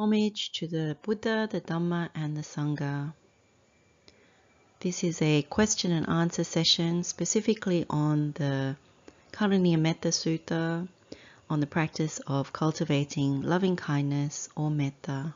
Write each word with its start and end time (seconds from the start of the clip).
Homage 0.00 0.52
to 0.52 0.68
the 0.68 0.96
Buddha, 1.02 1.48
the 1.50 1.60
Dhamma, 1.60 2.10
and 2.14 2.36
the 2.36 2.42
Sangha. 2.42 3.14
This 4.78 5.02
is 5.02 5.20
a 5.20 5.42
question 5.42 5.90
and 5.90 6.08
answer 6.08 6.44
session 6.44 7.02
specifically 7.02 7.84
on 7.90 8.30
the 8.36 8.76
Karaniya 9.32 9.76
Metta 9.76 10.10
Sutta, 10.10 10.86
on 11.50 11.58
the 11.58 11.66
practice 11.66 12.20
of 12.28 12.52
cultivating 12.52 13.42
loving 13.42 13.74
kindness 13.74 14.48
or 14.54 14.70
metta. 14.70 15.34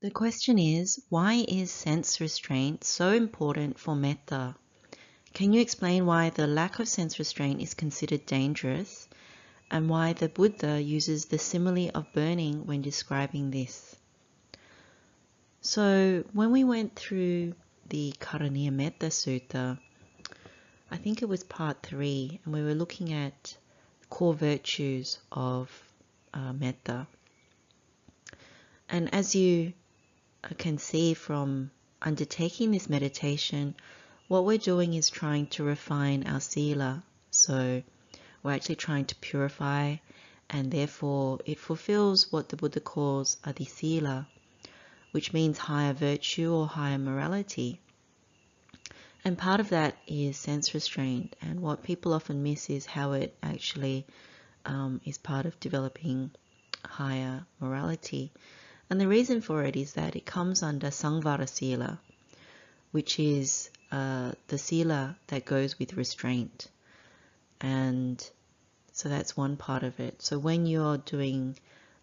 The 0.00 0.10
question 0.10 0.58
is 0.58 1.00
why 1.08 1.44
is 1.46 1.70
sense 1.70 2.20
restraint 2.20 2.82
so 2.82 3.12
important 3.12 3.78
for 3.78 3.94
metta? 3.94 4.56
Can 5.34 5.52
you 5.52 5.60
explain 5.60 6.04
why 6.04 6.30
the 6.30 6.48
lack 6.48 6.80
of 6.80 6.88
sense 6.88 7.20
restraint 7.20 7.62
is 7.62 7.74
considered 7.74 8.26
dangerous 8.26 9.08
and 9.70 9.88
why 9.88 10.12
the 10.12 10.28
Buddha 10.28 10.80
uses 10.80 11.26
the 11.26 11.38
simile 11.38 11.90
of 11.94 12.12
burning 12.12 12.66
when 12.66 12.82
describing 12.82 13.50
this. 13.50 13.96
So, 15.60 16.24
when 16.32 16.52
we 16.52 16.62
went 16.62 16.94
through 16.94 17.54
the 17.88 18.14
Karaniya 18.20 18.72
Metta 18.72 19.06
Sutta, 19.06 19.78
I 20.90 20.96
think 20.96 21.22
it 21.22 21.28
was 21.28 21.42
part 21.42 21.82
three, 21.82 22.40
and 22.44 22.54
we 22.54 22.62
were 22.62 22.74
looking 22.74 23.12
at 23.12 23.56
core 24.08 24.34
virtues 24.34 25.18
of 25.32 25.68
uh, 26.32 26.52
metta. 26.52 27.08
And 28.88 29.12
as 29.12 29.34
you 29.34 29.72
uh, 30.44 30.50
can 30.56 30.78
see 30.78 31.14
from 31.14 31.72
undertaking 32.00 32.70
this 32.70 32.88
meditation, 32.88 33.74
what 34.28 34.44
we're 34.44 34.58
doing 34.58 34.94
is 34.94 35.10
trying 35.10 35.48
to 35.48 35.64
refine 35.64 36.26
our 36.26 36.40
sila. 36.40 37.02
So, 37.32 37.82
we're 38.46 38.52
actually 38.52 38.76
trying 38.76 39.04
to 39.04 39.16
purify, 39.16 39.96
and 40.48 40.70
therefore 40.70 41.40
it 41.44 41.58
fulfills 41.58 42.30
what 42.30 42.48
the 42.48 42.56
Buddha 42.56 42.78
calls 42.78 43.38
adhisila, 43.42 44.24
which 45.10 45.32
means 45.32 45.58
higher 45.58 45.92
virtue 45.92 46.52
or 46.54 46.68
higher 46.68 46.96
morality. 46.96 47.80
And 49.24 49.36
part 49.36 49.58
of 49.58 49.70
that 49.70 49.96
is 50.06 50.36
sense 50.36 50.74
restraint, 50.74 51.34
and 51.42 51.60
what 51.60 51.82
people 51.82 52.12
often 52.12 52.44
miss 52.44 52.70
is 52.70 52.86
how 52.86 53.14
it 53.14 53.36
actually 53.42 54.06
um, 54.64 55.00
is 55.04 55.18
part 55.18 55.44
of 55.46 55.58
developing 55.58 56.30
higher 56.84 57.44
morality. 57.58 58.30
And 58.88 59.00
the 59.00 59.08
reason 59.08 59.40
for 59.40 59.64
it 59.64 59.74
is 59.74 59.94
that 59.94 60.14
it 60.14 60.24
comes 60.24 60.62
under 60.62 60.92
Sangvara 60.92 61.48
Sila, 61.48 61.98
which 62.92 63.18
is 63.18 63.70
uh, 63.90 64.30
the 64.46 64.58
Sila 64.58 65.16
that 65.26 65.44
goes 65.44 65.80
with 65.80 65.94
restraint. 65.94 66.68
And 67.60 68.30
so 68.92 69.08
that's 69.08 69.36
one 69.36 69.56
part 69.56 69.82
of 69.82 70.00
it. 70.00 70.22
So 70.22 70.38
when 70.38 70.66
you're 70.66 70.98
doing 70.98 71.58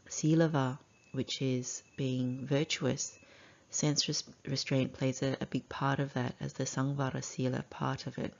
silava, 0.09 0.80
which 1.12 1.42
is 1.42 1.84
being 1.98 2.46
virtuous, 2.46 3.18
sense 3.70 4.08
res 4.08 4.24
restraint 4.46 4.94
plays 4.94 5.22
a, 5.22 5.38
a, 5.42 5.46
big 5.46 5.68
part 5.70 6.00
of 6.00 6.14
that 6.14 6.36
as 6.40 6.54
the 6.54 6.66
Sangvara 6.66 7.24
Sila 7.24 7.64
part 7.70 8.08
of 8.08 8.18
it. 8.18 8.34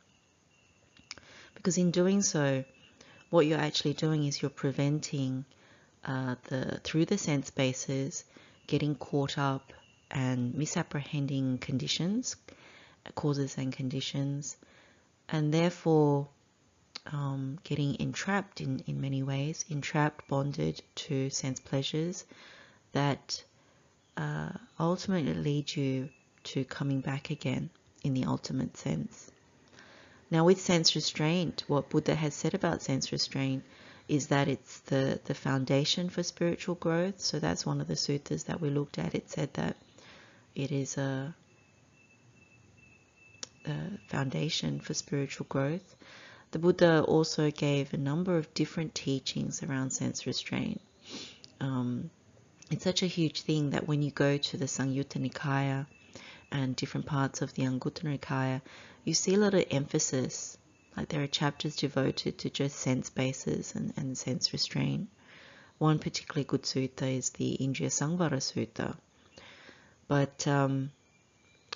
Because 1.56 1.78
in 1.78 1.91
doing 1.91 2.22
so, 2.22 2.64
what 3.30 3.45
you're 3.45 3.59
actually 3.59 3.94
doing 3.94 4.25
is 4.25 4.41
you're 4.41 4.52
preventing 4.52 5.45
uh, 6.06 6.36
the 6.50 6.80
through 6.84 7.06
the 7.06 7.17
sense 7.17 7.50
bases 7.50 8.23
getting 8.67 8.95
caught 8.95 9.38
up 9.38 9.73
and 10.11 10.53
misapprehending 10.53 11.58
conditions, 11.58 12.36
causes 13.16 13.58
and 13.58 13.73
conditions, 13.73 14.56
and 15.28 15.53
therefore 15.53 16.28
um, 17.12 17.59
getting 17.64 18.00
entrapped 18.00 18.62
in, 18.62 18.84
in 18.88 19.02
many 19.02 19.24
ways, 19.24 19.66
entrapped, 19.69 20.28
bonded 20.28 20.81
to 20.96 21.30
sense 21.30 21.59
pleasures 21.59 22.25
that 22.94 23.44
uh, 24.18 24.50
ultimately 24.80 25.34
lead 25.34 25.75
you 25.75 26.09
to 26.44 26.63
coming 26.66 27.02
back 27.02 27.30
again 27.30 27.69
in 28.03 28.13
the 28.13 28.25
ultimate 28.25 28.78
sense. 28.78 29.31
Now, 30.30 30.46
with 30.46 30.59
sense 30.59 30.96
restraint, 30.96 31.63
what 31.68 31.90
Buddha 31.90 32.16
has 32.16 32.34
said 32.34 32.53
about 32.53 32.81
sense 32.81 33.12
restraint 33.12 33.63
is 34.08 34.28
that 34.28 34.47
it's 34.47 34.80
the, 34.81 35.19
the 35.25 35.34
foundation 35.34 36.09
for 36.09 36.24
spiritual 36.24 36.75
growth. 36.75 37.19
So 37.19 37.40
that's 37.40 37.66
one 37.66 37.81
of 37.81 37.88
the 37.88 37.96
suttas 37.96 38.46
that 38.46 38.59
we 38.59 38.69
looked 38.69 38.97
at. 38.97 39.16
It 39.16 39.30
said 39.30 39.53
that 39.53 39.78
it 40.56 40.72
is 40.72 40.97
a, 40.97 41.34
a 43.66 43.74
foundation 44.08 44.80
for 44.80 44.94
spiritual 44.94 45.46
growth. 45.50 45.96
The 46.53 46.59
Buddha 46.59 47.02
also 47.02 47.50
gave 47.50 47.96
a 47.96 47.97
number 47.97 48.38
of 48.38 48.53
different 48.53 48.94
teachings 48.94 49.64
around 49.64 49.90
sense 49.90 50.28
restraint. 50.28 50.81
Um, 51.59 52.12
it's 52.69 52.84
such 52.84 53.02
a 53.02 53.08
huge 53.08 53.41
thing 53.41 53.72
that 53.72 53.88
when 53.88 54.03
you 54.03 54.12
go 54.12 54.38
to 54.38 54.58
the 54.58 54.66
Samyutta 54.66 55.18
Nikaya 55.19 55.88
and 56.52 56.75
different 56.75 57.08
parts 57.08 57.42
of 57.42 57.56
the 57.56 57.63
Anguttara 57.63 58.19
Nikaya, 58.19 58.62
you 59.03 59.16
see 59.16 59.34
a 59.34 59.40
lot 59.40 59.56
of 59.56 59.66
emphasis. 59.72 60.56
Like 60.96 61.09
there 61.09 61.24
are 61.24 61.28
chapters 61.28 61.75
devoted 61.75 62.38
to 62.38 62.52
just 62.52 62.75
sense 62.75 63.09
bases 63.09 63.74
and, 63.74 63.92
and 63.97 64.16
sense 64.16 64.53
restraint. 64.53 65.09
One 65.80 65.97
particularly 65.97 66.44
good 66.44 66.66
sutta 66.66 67.18
is 67.18 67.31
the 67.31 67.58
Indriya 67.59 67.90
Samvara 67.90 68.38
Sutta. 68.38 68.96
But 70.08 70.47
um, 70.47 70.92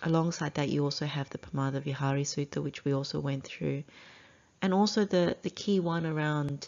alongside 0.04 0.54
that, 0.54 0.70
you 0.70 0.84
also 0.84 1.08
have 1.08 1.32
the 1.32 1.40
Pamada 1.40 1.82
Vihari 1.82 2.26
Sutta, 2.26 2.62
which 2.62 2.86
we 2.86 2.94
also 2.94 3.20
went 3.20 3.44
through, 3.44 3.84
and 4.62 4.74
also 4.74 5.06
the 5.06 5.38
the 5.42 5.50
key 5.50 5.80
one 5.80 6.06
around 6.06 6.68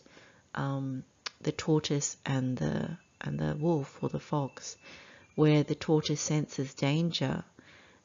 um, 0.56 1.04
the 1.42 1.52
tortoise 1.52 2.18
and 2.26 2.58
the 2.58 2.98
and 3.22 3.40
the 3.40 3.56
wolf 3.56 4.02
or 4.02 4.10
the 4.10 4.20
fox, 4.20 4.78
where 5.36 5.64
the 5.64 5.76
tortoise 5.76 6.22
senses 6.22 6.74
danger, 6.74 7.44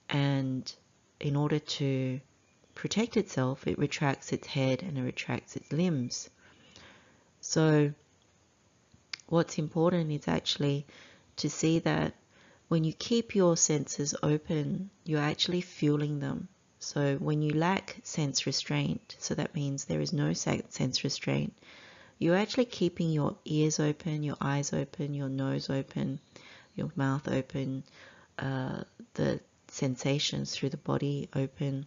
and 0.09 0.73
in 1.21 1.37
order 1.37 1.59
to 1.59 2.21
protect 2.75 3.17
itself, 3.17 3.67
it 3.67 3.79
retracts 3.79 4.33
its 4.33 4.47
head 4.47 4.83
and 4.83 4.99
it 4.99 5.03
retracts 5.03 5.57
its 5.57 5.73
limbs. 5.73 6.29
So, 7.41 7.93
what's 9.29 9.59
important 9.59 10.11
is 10.11 10.27
actually 10.29 10.87
to 11.37 11.49
see 11.49 11.79
that 11.81 12.15
when 12.69 12.85
you 12.85 12.93
keep 12.93 13.35
your 13.35 13.57
senses 13.57 14.15
open, 14.23 14.91
you're 15.05 15.21
actually 15.21 15.61
fueling 15.61 16.19
them. 16.21 16.49
So 16.85 17.17
when 17.17 17.41
you 17.41 17.55
lack 17.55 17.97
sense 18.03 18.45
restraint, 18.45 19.17
so 19.19 19.35
that 19.35 19.55
means 19.55 19.85
there 19.85 20.03
is 20.03 20.13
no 20.13 20.35
sense 20.35 21.03
restraint, 21.03 21.55
you're 22.19 22.37
actually 22.37 22.67
keeping 22.67 23.11
your 23.11 23.37
ears 23.47 23.81
open, 23.81 24.23
your 24.23 24.37
eyes 24.41 24.73
open, 24.73 25.15
your 25.15 25.31
nose 25.31 25.71
open, 25.71 26.21
your 26.77 26.93
mouth 26.95 27.27
open, 27.27 27.85
uh, 28.39 28.85
the 29.15 29.41
sensations 29.69 30.55
through 30.55 30.69
the 30.69 30.77
body 30.77 31.29
open, 31.35 31.87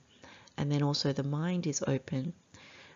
and 0.58 0.72
then 0.72 0.82
also 0.82 1.14
the 1.14 1.24
mind 1.24 1.68
is 1.68 1.84
open. 1.88 2.34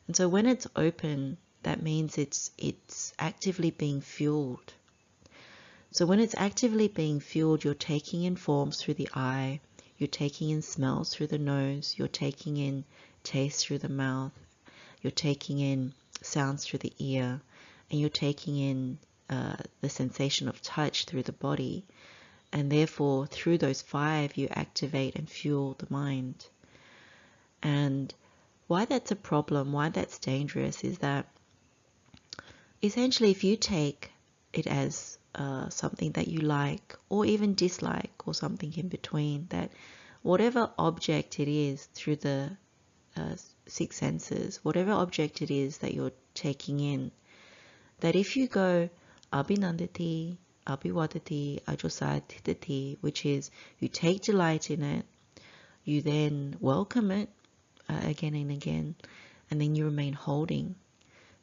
And 0.07 0.16
so 0.16 0.28
when 0.28 0.47
it's 0.47 0.68
open, 0.75 1.38
that 1.63 1.83
means 1.83 2.18
it's 2.18 2.51
it's 2.57 3.13
actively 3.19 3.69
being 3.69 4.01
fueled. 4.01 4.73
So 5.91 6.06
when 6.06 6.19
it's 6.19 6.35
actively 6.35 6.88
being 6.88 7.19
fueled, 7.19 7.63
you're 7.63 7.73
taking 7.73 8.23
in 8.23 8.35
forms 8.38 8.81
through 8.81 8.95
the 8.95 9.09
eye, 9.13 9.59
you're 10.01 10.07
taking 10.07 10.50
in 10.50 10.63
smells 10.63 11.13
through 11.13 11.28
the 11.28 11.38
nose, 11.38 11.94
you're 11.95 12.07
taking 12.07 12.57
in 12.57 12.84
taste 13.23 13.67
through 13.67 13.78
the 13.78 13.88
mouth, 13.88 14.31
you're 15.03 15.12
taking 15.12 15.59
in 15.59 15.94
sounds 16.23 16.66
through 16.66 16.79
the 16.79 16.94
ear, 16.97 17.39
and 17.91 18.00
you're 18.00 18.09
taking 18.09 18.57
in 18.57 18.97
uh, 19.29 19.57
the 19.81 19.89
sensation 19.89 20.47
of 20.47 20.59
touch 20.63 21.06
through 21.06 21.22
the 21.22 21.31
body. 21.31 21.84
And 22.51 22.72
therefore, 22.72 23.28
through 23.28 23.59
those 23.59 23.84
five, 23.84 24.35
you 24.35 24.47
activate 24.50 25.15
and 25.15 25.30
fuel 25.30 25.75
the 25.77 25.86
mind. 25.92 26.47
And 27.62 28.12
why 28.65 28.86
that's 28.86 29.12
a 29.12 29.15
problem, 29.15 29.71
why 29.71 29.89
that's 29.89 30.18
dangerous, 30.18 30.83
is 30.83 30.97
that 30.97 31.27
essentially, 32.81 33.30
if 33.30 33.44
you 33.44 33.56
take 33.56 34.12
it 34.51 34.65
as 34.65 35.19
uh, 35.36 35.69
something 35.69 36.12
that 36.12 36.28
you 36.28 36.39
like 36.39 36.98
or 37.10 37.25
even 37.25 37.54
dislike 37.54 38.28
or 38.28 38.33
something 38.33 38.74
in 38.75 38.88
between 38.88 39.48
that 39.50 39.72
whatever 40.22 40.69
object 40.78 41.39
it 41.39 41.48
is 41.48 41.86
through 41.94 42.18
the 42.18 42.51
uh, 43.16 43.36
six 43.66 43.98
senses 43.98 44.60
whatever 44.63 44.92
object 44.92 45.42
it 45.42 45.51
is 45.51 45.80
that 45.80 45.94
you're 45.94 46.12
taking 46.33 46.80
in 46.80 47.12
that 48.01 48.16
if 48.16 48.36
you 48.36 48.48
go 48.48 48.89
abhinandati 49.33 50.38
abhivadati 50.68 51.62
ajosatithati 51.63 52.98
which 53.01 53.25
is 53.25 53.51
you 53.80 53.88
take 53.88 54.22
delight 54.22 54.69
in 54.69 54.83
it 54.83 55.06
you 55.83 56.01
then 56.01 56.56
welcome 56.60 57.12
it 57.12 57.30
uh, 57.89 58.00
again 58.04 58.36
and 58.36 58.51
again 58.51 58.95
and 59.50 59.60
then 59.60 59.75
you 59.75 59.86
remain 59.86 60.13
holding 60.13 60.75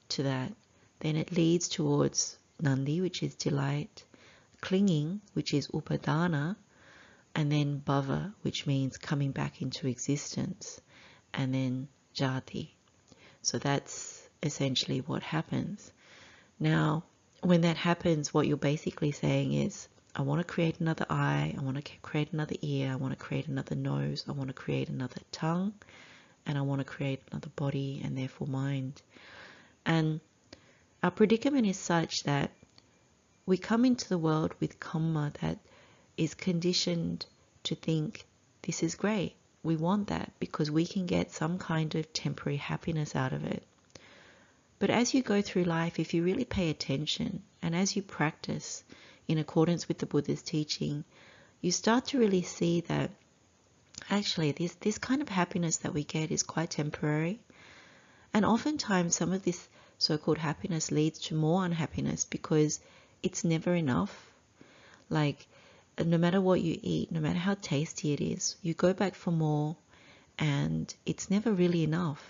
to 0.08 0.23
that 0.23 0.52
then 1.00 1.17
it 1.17 1.32
leads 1.32 1.69
towards 1.69 2.38
nandi, 2.60 3.00
which 3.00 3.22
is 3.22 3.34
delight, 3.34 4.05
clinging, 4.60 5.20
which 5.34 5.55
is 5.55 5.69
upadana, 5.69 6.56
and 7.34 7.52
then 7.52 7.82
bhava, 7.84 8.32
which 8.43 8.66
means 8.66 8.99
coming 8.99 9.32
back 9.32 9.62
into 9.62 9.87
existence, 9.87 10.81
and 11.32 11.55
then 11.55 11.88
jati. 12.14 12.70
So 13.43 13.58
that's 13.58 14.28
essentially 14.43 15.00
what 15.00 15.22
happens. 15.22 15.93
Now, 16.58 17.05
when 17.43 17.60
that 17.60 17.76
happens, 17.76 18.34
what 18.34 18.46
you're 18.46 18.56
basically 18.56 19.12
saying 19.12 19.52
is, 19.52 19.88
I 20.16 20.22
want 20.22 20.40
to 20.40 20.44
create 20.44 20.81
another 20.81 21.06
eye, 21.08 21.54
I 21.56 21.62
want 21.62 21.84
to 21.84 21.93
create 22.02 22.32
another 22.32 22.56
ear, 22.61 22.90
I 22.90 22.96
want 22.96 23.12
to 23.12 23.25
create 23.25 23.46
another 23.46 23.76
nose, 23.76 24.25
I 24.28 24.32
want 24.32 24.49
to 24.49 24.54
create 24.54 24.88
another 24.88 25.20
tongue, 25.31 25.75
and 26.46 26.58
I 26.58 26.62
want 26.62 26.81
to 26.81 26.84
create 26.84 27.22
another 27.31 27.50
body 27.54 28.00
and 28.04 28.19
therefore 28.19 28.49
mind. 28.49 29.00
And 29.87 30.20
our 31.03 31.11
predicament 31.11 31.67
is 31.67 31.79
such 31.79 32.25
that 32.25 32.50
we 33.47 33.56
come 33.56 33.85
into 33.85 34.09
the 34.09 34.19
world 34.19 34.55
with 34.61 34.81
karma 34.81 35.33
that 35.41 35.59
is 36.17 36.35
conditioned 36.35 37.25
to 37.62 37.75
think 37.75 38.27
this 38.62 38.83
is 38.83 38.95
great. 38.95 39.35
We 39.62 39.77
want 39.77 40.09
that 40.09 40.33
because 40.41 40.71
we 40.71 40.87
can 40.87 41.06
get 41.06 41.33
some 41.33 41.59
kind 41.59 41.95
of 41.95 42.12
temporary 42.12 42.56
happiness 42.56 43.15
out 43.15 43.33
of 43.33 43.45
it. 43.45 43.62
But 44.79 44.91
as 44.91 45.15
you 45.15 45.23
go 45.23 45.43
through 45.43 45.65
life, 45.65 45.99
if 45.99 46.15
you 46.15 46.23
really 46.23 46.45
pay 46.45 46.71
attention 46.71 47.43
and 47.62 47.75
as 47.75 47.97
you 47.97 48.03
practice 48.03 48.85
in 49.27 49.39
accordance 49.39 49.89
with 49.89 49.99
the 49.99 50.06
Buddha's 50.06 50.43
teaching, 50.43 51.05
you 51.61 51.73
start 51.73 52.06
to 52.09 52.19
really 52.19 52.43
see 52.43 52.83
that 52.83 53.11
actually 54.11 54.53
this, 54.53 54.75
this 54.75 54.99
kind 54.99 55.23
of 55.23 55.29
happiness 55.29 55.79
that 55.79 55.95
we 55.95 56.05
get 56.05 56.31
is 56.31 56.43
quite 56.43 56.71
temporary. 56.71 57.41
And 58.33 58.45
oftentimes, 58.45 59.17
some 59.17 59.33
of 59.33 59.43
this 59.43 59.69
so 59.99 60.17
called 60.17 60.39
happiness 60.39 60.91
leads 60.91 61.19
to 61.19 61.35
more 61.35 61.65
unhappiness 61.65 62.25
because 62.25 62.81
it's 63.23 63.45
never 63.45 63.75
enough. 63.75 64.31
Like, 65.11 65.47
no 66.03 66.17
matter 66.17 66.41
what 66.41 66.61
you 66.61 66.79
eat, 66.83 67.11
no 67.11 67.21
matter 67.21 67.39
how 67.39 67.55
tasty 67.55 68.12
it 68.12 68.21
is, 68.21 68.56
you 68.62 68.75
go 68.75 68.93
back 68.93 69.15
for 69.15 69.33
more 69.33 69.77
and 70.39 70.95
it's 71.05 71.31
never 71.31 71.53
really 71.53 71.83
enough. 71.83 72.23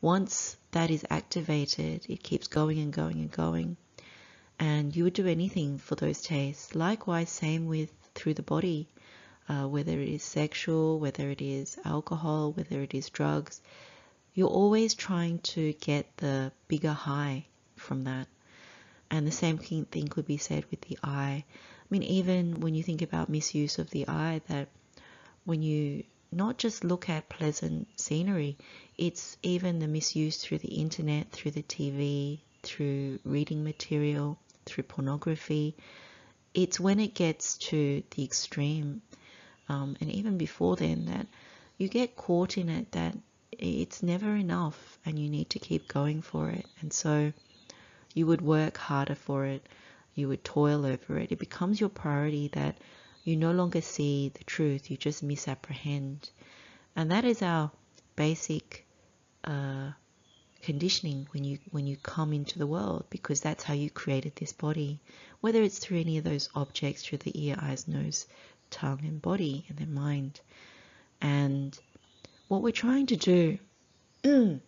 Once 0.00 0.56
that 0.72 0.90
is 0.90 1.04
activated, 1.10 2.06
it 2.08 2.22
keeps 2.22 2.46
going 2.48 2.78
and 2.78 2.92
going 2.92 3.18
and 3.18 3.30
going. 3.30 3.76
And 4.58 4.94
you 4.94 5.04
would 5.04 5.14
do 5.14 5.26
anything 5.26 5.78
for 5.78 5.94
those 5.94 6.22
tastes. 6.22 6.74
Likewise, 6.74 7.28
same 7.28 7.66
with 7.66 7.90
through 8.14 8.34
the 8.34 8.42
body, 8.42 8.88
uh, 9.48 9.66
whether 9.66 9.92
it 9.92 10.08
is 10.08 10.22
sexual, 10.22 10.98
whether 10.98 11.28
it 11.30 11.42
is 11.42 11.76
alcohol, 11.84 12.52
whether 12.52 12.80
it 12.80 12.94
is 12.94 13.10
drugs. 13.10 13.60
You're 14.34 14.48
always 14.48 14.94
trying 14.94 15.38
to 15.54 15.72
get 15.74 16.16
the 16.16 16.50
bigger 16.66 16.92
high 16.92 17.46
from 17.76 18.04
that. 18.04 18.26
And 19.10 19.26
the 19.26 19.32
same 19.32 19.58
thing 19.58 20.08
could 20.08 20.26
be 20.26 20.38
said 20.38 20.64
with 20.72 20.80
the 20.82 20.98
eye. 21.04 21.44
I 21.46 21.86
mean, 21.88 22.02
even 22.02 22.60
when 22.60 22.74
you 22.74 22.82
think 22.82 23.00
about 23.00 23.28
misuse 23.28 23.78
of 23.78 23.90
the 23.90 24.08
eye, 24.08 24.40
that 24.48 24.68
when 25.44 25.62
you 25.62 26.02
not 26.32 26.58
just 26.58 26.82
look 26.82 27.08
at 27.08 27.28
pleasant 27.28 27.86
scenery, 28.00 28.56
it's 28.98 29.36
even 29.44 29.78
the 29.78 29.86
misuse 29.86 30.38
through 30.38 30.58
the 30.58 30.74
internet, 30.74 31.30
through 31.30 31.52
the 31.52 31.62
TV, 31.62 32.40
through 32.64 33.20
reading 33.24 33.62
material, 33.62 34.36
through 34.66 34.84
pornography. 34.84 35.76
It's 36.54 36.80
when 36.80 36.98
it 36.98 37.14
gets 37.14 37.56
to 37.58 38.02
the 38.10 38.24
extreme, 38.24 39.02
um, 39.68 39.96
and 40.00 40.10
even 40.10 40.38
before 40.38 40.74
then, 40.74 41.04
that 41.06 41.28
you 41.78 41.88
get 41.88 42.16
caught 42.16 42.58
in 42.58 42.68
it 42.68 42.90
that 42.92 43.16
it's 43.64 44.02
never 44.02 44.34
enough 44.34 44.98
and 45.04 45.18
you 45.18 45.28
need 45.28 45.50
to 45.50 45.58
keep 45.58 45.88
going 45.88 46.22
for 46.22 46.50
it. 46.50 46.66
And 46.80 46.92
so 46.92 47.32
you 48.14 48.26
would 48.26 48.40
work 48.40 48.76
harder 48.76 49.14
for 49.14 49.44
it, 49.46 49.66
you 50.14 50.28
would 50.28 50.44
toil 50.44 50.86
over 50.86 51.18
it. 51.18 51.32
It 51.32 51.38
becomes 51.38 51.80
your 51.80 51.90
priority 51.90 52.48
that 52.48 52.76
you 53.24 53.36
no 53.36 53.52
longer 53.52 53.80
see 53.80 54.30
the 54.30 54.44
truth, 54.44 54.90
you 54.90 54.96
just 54.96 55.22
misapprehend. 55.22 56.30
And 56.94 57.10
that 57.10 57.24
is 57.24 57.42
our 57.42 57.70
basic 58.16 58.86
uh, 59.42 59.90
conditioning 60.62 61.26
when 61.32 61.44
you 61.44 61.58
when 61.72 61.86
you 61.86 61.96
come 61.96 62.32
into 62.32 62.58
the 62.58 62.66
world 62.66 63.04
because 63.10 63.40
that's 63.40 63.62
how 63.62 63.74
you 63.74 63.90
created 63.90 64.34
this 64.36 64.54
body 64.54 64.98
whether 65.42 65.62
it's 65.62 65.78
through 65.78 66.00
any 66.00 66.16
of 66.16 66.24
those 66.24 66.48
objects 66.54 67.02
through 67.04 67.18
the 67.18 67.46
ear 67.46 67.54
eyes 67.60 67.86
nose 67.86 68.26
tongue 68.70 69.00
and 69.02 69.20
body 69.20 69.66
and 69.68 69.76
then 69.76 69.92
mind 69.92 70.40
and 71.20 71.78
what 72.54 72.62
we're 72.62 72.70
trying 72.70 73.06
to 73.06 73.16
do 73.16 73.58
mm. 74.22 74.60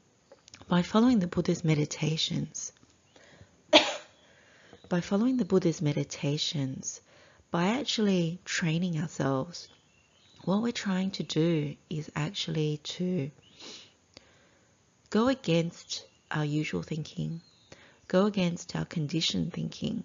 by 0.69 0.83
following 0.83 1.21
the 1.21 1.29
buddha's 1.29 1.63
meditations 1.65 2.73
by 4.89 5.01
following 5.01 5.37
the 5.37 5.45
Buddha's 5.45 5.83
meditations, 5.83 7.01
by 7.51 7.67
actually 7.69 8.41
training 8.45 8.99
ourselves, 8.99 9.69
what 10.45 10.63
we're 10.63 10.73
trying 10.73 11.11
to 11.13 11.23
do 11.23 11.77
is 11.91 12.11
actually 12.15 12.81
to 12.85 13.31
go 15.11 15.29
against 15.29 16.07
our 16.31 16.45
usual 16.45 16.83
thinking, 16.83 17.41
go 18.09 18.27
against 18.27 18.77
our 18.77 18.85
conditioned 18.85 19.53
thinking, 19.53 20.05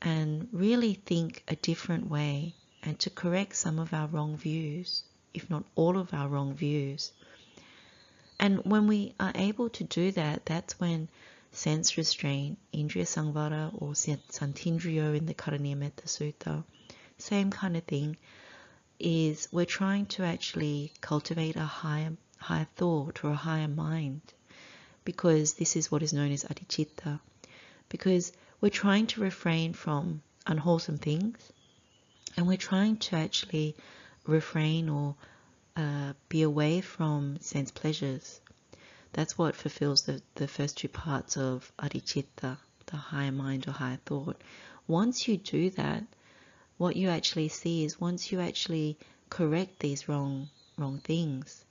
and 0.00 0.48
really 0.52 0.94
think 0.94 1.42
a 1.48 1.56
different 1.56 2.08
way 2.08 2.54
and 2.82 2.98
to 3.00 3.10
correct 3.10 3.56
some 3.56 3.78
of 3.78 3.92
our 3.92 4.06
wrong 4.06 4.36
views, 4.36 5.02
if 5.36 5.48
not 5.50 5.64
all 5.74 5.98
of 5.98 6.12
our 6.14 6.28
wrong 6.28 6.54
views. 6.54 7.12
And 8.40 8.64
when 8.64 8.86
we 8.86 9.14
are 9.20 9.32
able 9.34 9.68
to 9.70 9.84
do 9.84 10.10
that, 10.12 10.46
that's 10.46 10.80
when 10.80 11.08
sense 11.52 11.96
restraint, 11.96 12.58
Indriya 12.72 13.06
Samvara 13.06 13.70
or 13.80 13.92
Santindriyo 13.92 15.16
in 15.16 15.26
the 15.26 15.34
Karaniyametta 15.34 16.06
Sutta, 16.06 16.64
same 17.18 17.50
kind 17.50 17.76
of 17.76 17.84
thing, 17.84 18.16
is 18.98 19.48
we're 19.52 19.64
trying 19.64 20.06
to 20.06 20.22
actually 20.22 20.92
cultivate 21.00 21.56
a 21.56 21.64
higher, 21.64 22.16
higher 22.38 22.66
thought 22.76 23.24
or 23.24 23.30
a 23.30 23.42
higher 23.48 23.68
mind 23.68 24.22
because 25.04 25.54
this 25.54 25.76
is 25.76 25.90
what 25.90 26.02
is 26.02 26.12
known 26.12 26.32
as 26.32 26.44
adhicitta. 26.44 27.20
Because 27.88 28.32
we're 28.60 28.68
trying 28.70 29.06
to 29.08 29.20
refrain 29.20 29.72
from 29.72 30.22
unwholesome 30.46 30.98
things 30.98 31.38
and 32.36 32.46
we're 32.46 32.56
trying 32.56 32.96
to 32.96 33.16
actually 33.16 33.76
refrain 34.26 34.88
or 34.88 35.14
uh, 35.76 36.12
be 36.28 36.42
away 36.42 36.80
from 36.80 37.38
sense 37.40 37.70
pleasures 37.70 38.40
that's 39.16 39.38
what 39.38 39.56
fulfills 39.56 40.02
the, 40.02 40.20
the 40.34 40.46
first 40.46 40.76
two 40.76 40.88
parts 40.88 41.38
of 41.38 41.72
adhicitta, 41.78 42.58
the 42.84 42.96
higher 42.96 43.32
mind 43.32 43.66
or 43.66 43.70
higher 43.70 43.98
thought. 44.04 44.38
Once 44.86 45.26
you 45.26 45.38
do 45.38 45.70
that, 45.70 46.04
what 46.76 46.96
you 46.96 47.08
actually 47.08 47.48
see 47.48 47.82
is 47.84 47.98
once 47.98 48.30
you 48.30 48.40
actually 48.40 48.98
correct 49.30 49.78
these 49.78 50.06
wrong 50.06 50.50
wrong 50.76 50.98
things, 50.98 51.64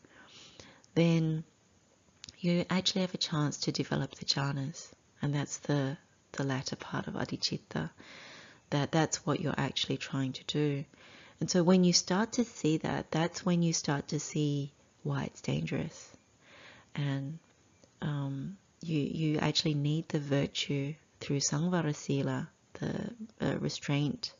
then 0.96 1.44
you 2.40 2.66
actually 2.68 3.02
have 3.02 3.14
a 3.14 3.18
chance 3.18 3.58
to 3.58 3.72
develop 3.72 4.16
the 4.16 4.26
jhanas, 4.26 4.90
and 5.22 5.36
that's 5.36 5.58
the 5.58 5.98
the 6.32 6.44
latter 6.44 6.76
part 6.76 7.06
of 7.08 7.14
adhicitta. 7.14 7.92
That 8.72 8.92
that's 8.92 9.24
what 9.24 9.40
you're 9.40 9.54
actually 9.56 9.98
trying 9.98 10.34
to 10.34 10.44
do. 10.46 10.86
And 11.40 11.50
so 11.50 11.64
when 11.64 11.84
you 11.84 11.94
start 11.94 12.34
to 12.34 12.46
see 12.46 12.78
that, 12.78 13.12
that's 13.12 13.46
when 13.46 13.62
you 13.62 13.74
start 13.74 14.10
to 14.10 14.20
see 14.20 14.72
why 15.04 15.26
it's 15.26 15.42
dangerous 15.42 16.16
and 16.96 17.40
um, 18.02 18.58
you 18.82 19.00
you 19.00 19.38
actually 19.40 19.74
need 19.74 20.08
the 20.10 20.20
virtue 20.20 20.94
through 21.20 21.40
Samvara 21.40 21.96
Sila, 21.96 22.50
the 22.74 23.14
uh, 23.42 23.58
restraint 23.60 24.34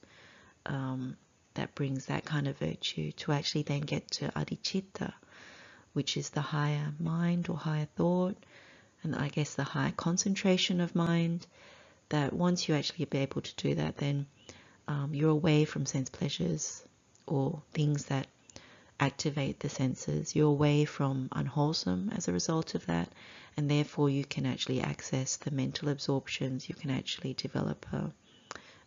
um, 0.66 1.18
that 1.56 1.76
brings 1.76 2.08
that 2.08 2.26
kind 2.26 2.48
of 2.48 2.58
virtue 2.58 3.12
to 3.14 3.32
actually 3.32 3.64
then 3.64 3.82
get 3.82 4.10
to 4.12 4.28
adhicitta, 4.30 5.14
which 5.94 6.18
is 6.18 6.30
the 6.30 6.42
higher 6.42 6.94
mind 7.00 7.50
or 7.50 7.58
higher 7.58 7.88
thought, 7.96 8.36
and 9.04 9.16
I 9.16 9.30
guess 9.30 9.56
the 9.56 9.64
higher 9.64 9.94
concentration 9.96 10.82
of 10.82 10.96
mind. 10.96 11.46
That 12.10 12.34
once 12.34 12.70
you 12.70 12.76
actually 12.76 13.06
be 13.06 13.18
able 13.18 13.42
to 13.42 13.56
do 13.56 13.76
that, 13.76 13.98
then 13.98 14.28
um, 14.88 15.14
you're 15.14 15.30
away 15.30 15.66
from 15.66 15.86
sense 15.86 16.10
pleasures 16.10 16.84
or 17.26 17.62
things 17.74 18.06
that 18.06 18.28
activate 19.00 19.60
the 19.60 19.70
senses. 19.70 20.36
You're 20.36 20.48
away 20.48 20.86
from 20.86 21.30
unwholesome 21.32 22.12
as 22.16 22.28
a 22.28 22.34
result 22.34 22.76
of 22.76 22.86
that, 22.86 23.10
and 23.58 23.70
therefore 23.70 24.10
you 24.10 24.24
can 24.26 24.46
actually 24.46 24.82
access 24.82 25.38
the 25.38 25.52
mental 25.52 25.90
absorptions. 25.90 26.70
You 26.70 26.76
can 26.76 26.92
actually 26.92 27.34
develop 27.34 27.86
a, 27.92 28.12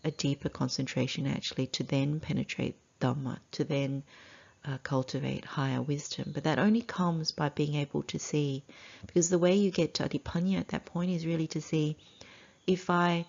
a 0.04 0.10
deeper 0.10 0.48
concentration, 0.48 1.26
actually, 1.26 1.66
to 1.68 1.82
then 1.82 2.20
penetrate 2.20 2.76
Dhamma, 3.00 3.38
to 3.52 3.64
then 3.64 4.02
uh, 4.64 4.78
cultivate 4.82 5.44
higher 5.44 5.82
wisdom. 5.82 6.30
But 6.34 6.44
that 6.44 6.58
only 6.58 6.82
comes 6.82 7.32
by 7.32 7.48
being 7.48 7.74
able 7.74 8.02
to 8.04 8.18
see, 8.18 8.64
because 9.06 9.28
the 9.28 9.38
way 9.38 9.54
you 9.56 9.70
get 9.70 9.94
to 9.94 10.08
Adipanya 10.08 10.58
at 10.58 10.68
that 10.68 10.86
point 10.86 11.10
is 11.10 11.26
really 11.26 11.48
to 11.48 11.60
see 11.60 11.96
if 12.66 12.90
I 12.90 13.26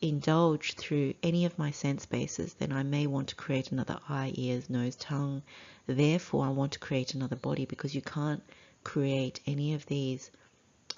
indulge 0.00 0.74
through 0.74 1.14
any 1.22 1.44
of 1.44 1.58
my 1.58 1.70
sense 1.70 2.06
bases, 2.06 2.54
then 2.54 2.72
I 2.72 2.82
may 2.82 3.06
want 3.06 3.28
to 3.28 3.34
create 3.34 3.72
another 3.72 3.98
eye, 4.08 4.32
ears, 4.34 4.68
nose, 4.68 4.96
tongue. 4.96 5.42
Therefore, 5.86 6.44
I 6.44 6.50
want 6.50 6.72
to 6.72 6.78
create 6.78 7.14
another 7.14 7.36
body 7.36 7.64
because 7.64 7.94
you 7.94 8.02
can't 8.02 8.42
create 8.84 9.40
any 9.46 9.74
of 9.74 9.86
these 9.86 10.30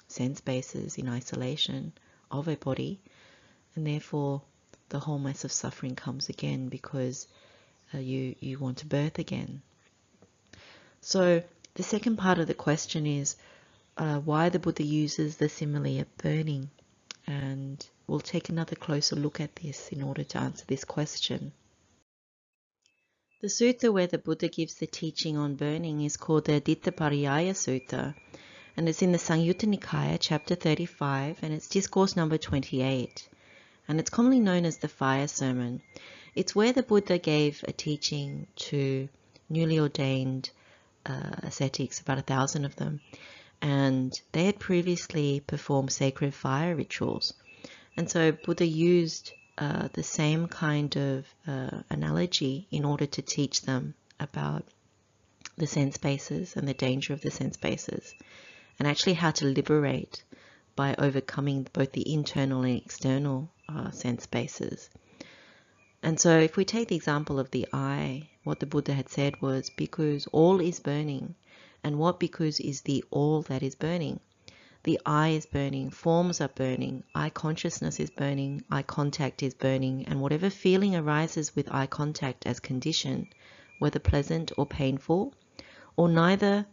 sense 0.07 0.41
bases 0.41 0.97
in 0.97 1.07
isolation 1.07 1.93
of 2.31 2.47
a 2.47 2.55
body. 2.55 2.99
And 3.75 3.87
therefore, 3.87 4.41
the 4.89 4.99
whole 4.99 5.19
mess 5.19 5.43
of 5.43 5.51
suffering 5.51 5.95
comes 5.95 6.29
again 6.29 6.69
because 6.69 7.27
uh, 7.93 7.99
you, 7.99 8.35
you 8.39 8.59
want 8.59 8.77
to 8.79 8.85
birth 8.85 9.19
again. 9.19 9.61
So, 11.01 11.43
the 11.75 11.83
second 11.83 12.17
part 12.17 12.39
of 12.39 12.47
the 12.47 12.53
question 12.53 13.05
is 13.05 13.37
uh, 13.97 14.19
why 14.19 14.49
the 14.49 14.59
Buddha 14.59 14.83
uses 14.83 15.37
the 15.37 15.47
simile 15.47 16.01
of 16.01 16.17
burning 16.17 16.69
and 17.29 17.87
we'll 18.07 18.19
take 18.19 18.49
another 18.49 18.75
closer 18.75 19.15
look 19.15 19.39
at 19.39 19.55
this 19.57 19.89
in 19.89 20.01
order 20.01 20.23
to 20.23 20.39
answer 20.39 20.65
this 20.67 20.83
question. 20.83 21.51
The 23.41 23.47
sutta 23.47 23.93
where 23.93 24.07
the 24.07 24.17
Buddha 24.17 24.49
gives 24.49 24.73
the 24.73 24.87
teaching 24.87 25.37
on 25.37 25.55
burning 25.55 26.01
is 26.01 26.17
called 26.17 26.45
the 26.45 26.59
Aditta 26.59 26.91
Sutta, 26.91 28.15
and 28.75 28.89
it's 28.89 29.03
in 29.03 29.11
the 29.11 29.19
Samyutta 29.19 29.67
Nikaya, 29.67 30.17
chapter 30.19 30.55
35, 30.55 31.37
and 31.43 31.53
it's 31.53 31.69
discourse 31.69 32.15
number 32.15 32.39
28. 32.39 33.29
And 33.87 33.99
it's 33.99 34.09
commonly 34.09 34.39
known 34.39 34.65
as 34.65 34.77
the 34.77 34.87
fire 34.87 35.27
sermon. 35.27 35.83
It's 36.33 36.55
where 36.55 36.73
the 36.73 36.83
Buddha 36.83 37.19
gave 37.19 37.63
a 37.67 37.71
teaching 37.71 38.47
to 38.55 39.07
newly 39.49 39.79
ordained 39.79 40.49
uh, 41.05 41.35
ascetics, 41.43 42.01
about 42.01 42.17
a 42.17 42.23
thousand 42.23 42.65
of 42.65 42.75
them, 42.75 43.01
and 43.61 44.19
they 44.31 44.45
had 44.45 44.59
previously 44.59 45.41
performed 45.41 45.91
sacred 45.91 46.33
fire 46.33 46.75
rituals. 46.75 47.33
And 47.97 48.09
so 48.09 48.31
Buddha 48.31 48.65
used 48.65 49.33
uh, 49.57 49.89
the 49.91 50.03
same 50.03 50.47
kind 50.47 50.95
of 50.95 51.25
uh, 51.45 51.81
analogy 51.89 52.67
in 52.71 52.85
order 52.85 53.05
to 53.05 53.21
teach 53.21 53.61
them 53.61 53.93
about 54.19 54.65
the 55.57 55.67
sense 55.67 55.97
bases 55.97 56.55
and 56.55 56.67
the 56.67 56.73
danger 56.73 57.13
of 57.13 57.21
the 57.21 57.31
sense 57.31 57.57
bases, 57.57 58.15
and 58.79 58.87
actually 58.87 59.13
how 59.13 59.31
to 59.31 59.45
liberate 59.45 60.23
by 60.75 60.95
overcoming 60.97 61.67
both 61.73 61.91
the 61.91 62.13
internal 62.13 62.61
and 62.61 62.77
external 62.77 63.49
uh, 63.67 63.91
sense 63.91 64.25
bases. 64.25 64.89
And 66.01 66.17
so, 66.17 66.39
if 66.39 66.55
we 66.55 66.63
take 66.63 66.87
the 66.87 66.95
example 66.95 67.37
of 67.39 67.51
the 67.51 67.67
eye, 67.73 68.29
what 68.45 68.61
the 68.61 68.65
Buddha 68.65 68.93
had 68.93 69.09
said 69.09 69.41
was 69.41 69.69
because 69.69 70.25
all 70.27 70.61
is 70.61 70.79
burning, 70.79 71.35
and 71.83 71.97
what 71.97 72.19
because 72.19 72.59
is 72.59 72.81
the 72.81 73.03
all 73.11 73.41
that 73.43 73.63
is 73.63 73.75
burning. 73.75 74.19
The 74.83 74.99
eye 75.05 75.29
is 75.29 75.45
burning, 75.45 75.89
forms 75.89 76.39
are 76.39 76.47
burning, 76.47 77.03
eye 77.13 77.29
consciousness 77.29 77.99
is 77.99 78.09
burning, 78.09 78.63
eye 78.71 78.83
contact 78.83 79.43
is 79.43 79.53
burning, 79.53 80.05
and 80.05 80.21
whatever 80.21 80.49
feeling 80.49 80.95
arises 80.95 81.55
with 81.55 81.73
eye 81.73 81.87
contact 81.87 82.45
as 82.45 82.61
condition, 82.61 83.27
whether 83.79 83.99
pleasant 83.99 84.51
or 84.57 84.65
painful, 84.65 85.33
or 85.97 86.07
neither 86.07 86.65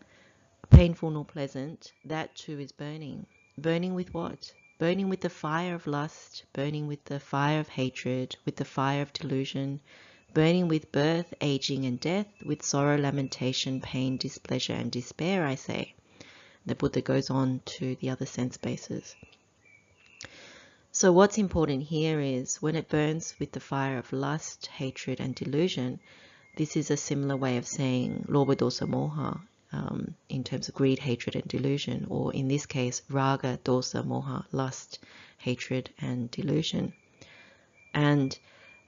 painful 0.70 1.10
nor 1.10 1.24
pleasant, 1.24 1.92
that 2.04 2.34
too 2.36 2.60
is 2.60 2.70
burning. 2.70 3.26
Burning 3.58 3.94
with 3.94 4.14
what? 4.14 4.52
Burning 4.78 5.08
with 5.08 5.20
the 5.20 5.30
fire 5.30 5.74
of 5.74 5.86
lust, 5.86 6.44
burning 6.52 6.86
with 6.86 7.04
the 7.06 7.18
fire 7.18 7.58
of 7.58 7.68
hatred, 7.68 8.36
with 8.44 8.56
the 8.56 8.64
fire 8.64 9.02
of 9.02 9.12
delusion, 9.12 9.80
burning 10.34 10.68
with 10.68 10.92
birth, 10.92 11.32
aging, 11.40 11.84
and 11.84 11.98
death, 12.00 12.26
with 12.44 12.62
sorrow, 12.62 12.98
lamentation, 12.98 13.80
pain, 13.80 14.16
displeasure, 14.16 14.74
and 14.74 14.90
despair, 14.90 15.46
I 15.46 15.54
say 15.54 15.94
the 16.66 16.74
Buddha 16.74 17.00
goes 17.00 17.30
on 17.30 17.60
to 17.64 17.94
the 17.96 18.10
other 18.10 18.26
sense 18.26 18.56
bases. 18.56 19.14
So 20.90 21.12
what's 21.12 21.38
important 21.38 21.82
here 21.82 22.20
is 22.20 22.56
when 22.62 22.74
it 22.74 22.88
burns 22.88 23.34
with 23.38 23.52
the 23.52 23.60
fire 23.60 23.98
of 23.98 24.12
lust, 24.12 24.66
hatred, 24.66 25.20
and 25.20 25.34
delusion, 25.34 26.00
this 26.56 26.76
is 26.76 26.90
a 26.90 26.96
similar 26.96 27.36
way 27.36 27.58
of 27.58 27.66
saying 27.66 28.24
dosa 28.28 28.88
moha 28.88 29.40
um, 29.72 30.14
in 30.28 30.42
terms 30.42 30.68
of 30.68 30.74
greed, 30.74 30.98
hatred, 30.98 31.36
and 31.36 31.46
delusion, 31.46 32.06
or 32.08 32.32
in 32.32 32.48
this 32.48 32.66
case, 32.66 33.02
raga, 33.10 33.58
dosa, 33.62 34.02
moha, 34.02 34.44
lust, 34.52 34.98
hatred, 35.38 35.90
and 35.98 36.30
delusion. 36.30 36.94
And 37.92 38.38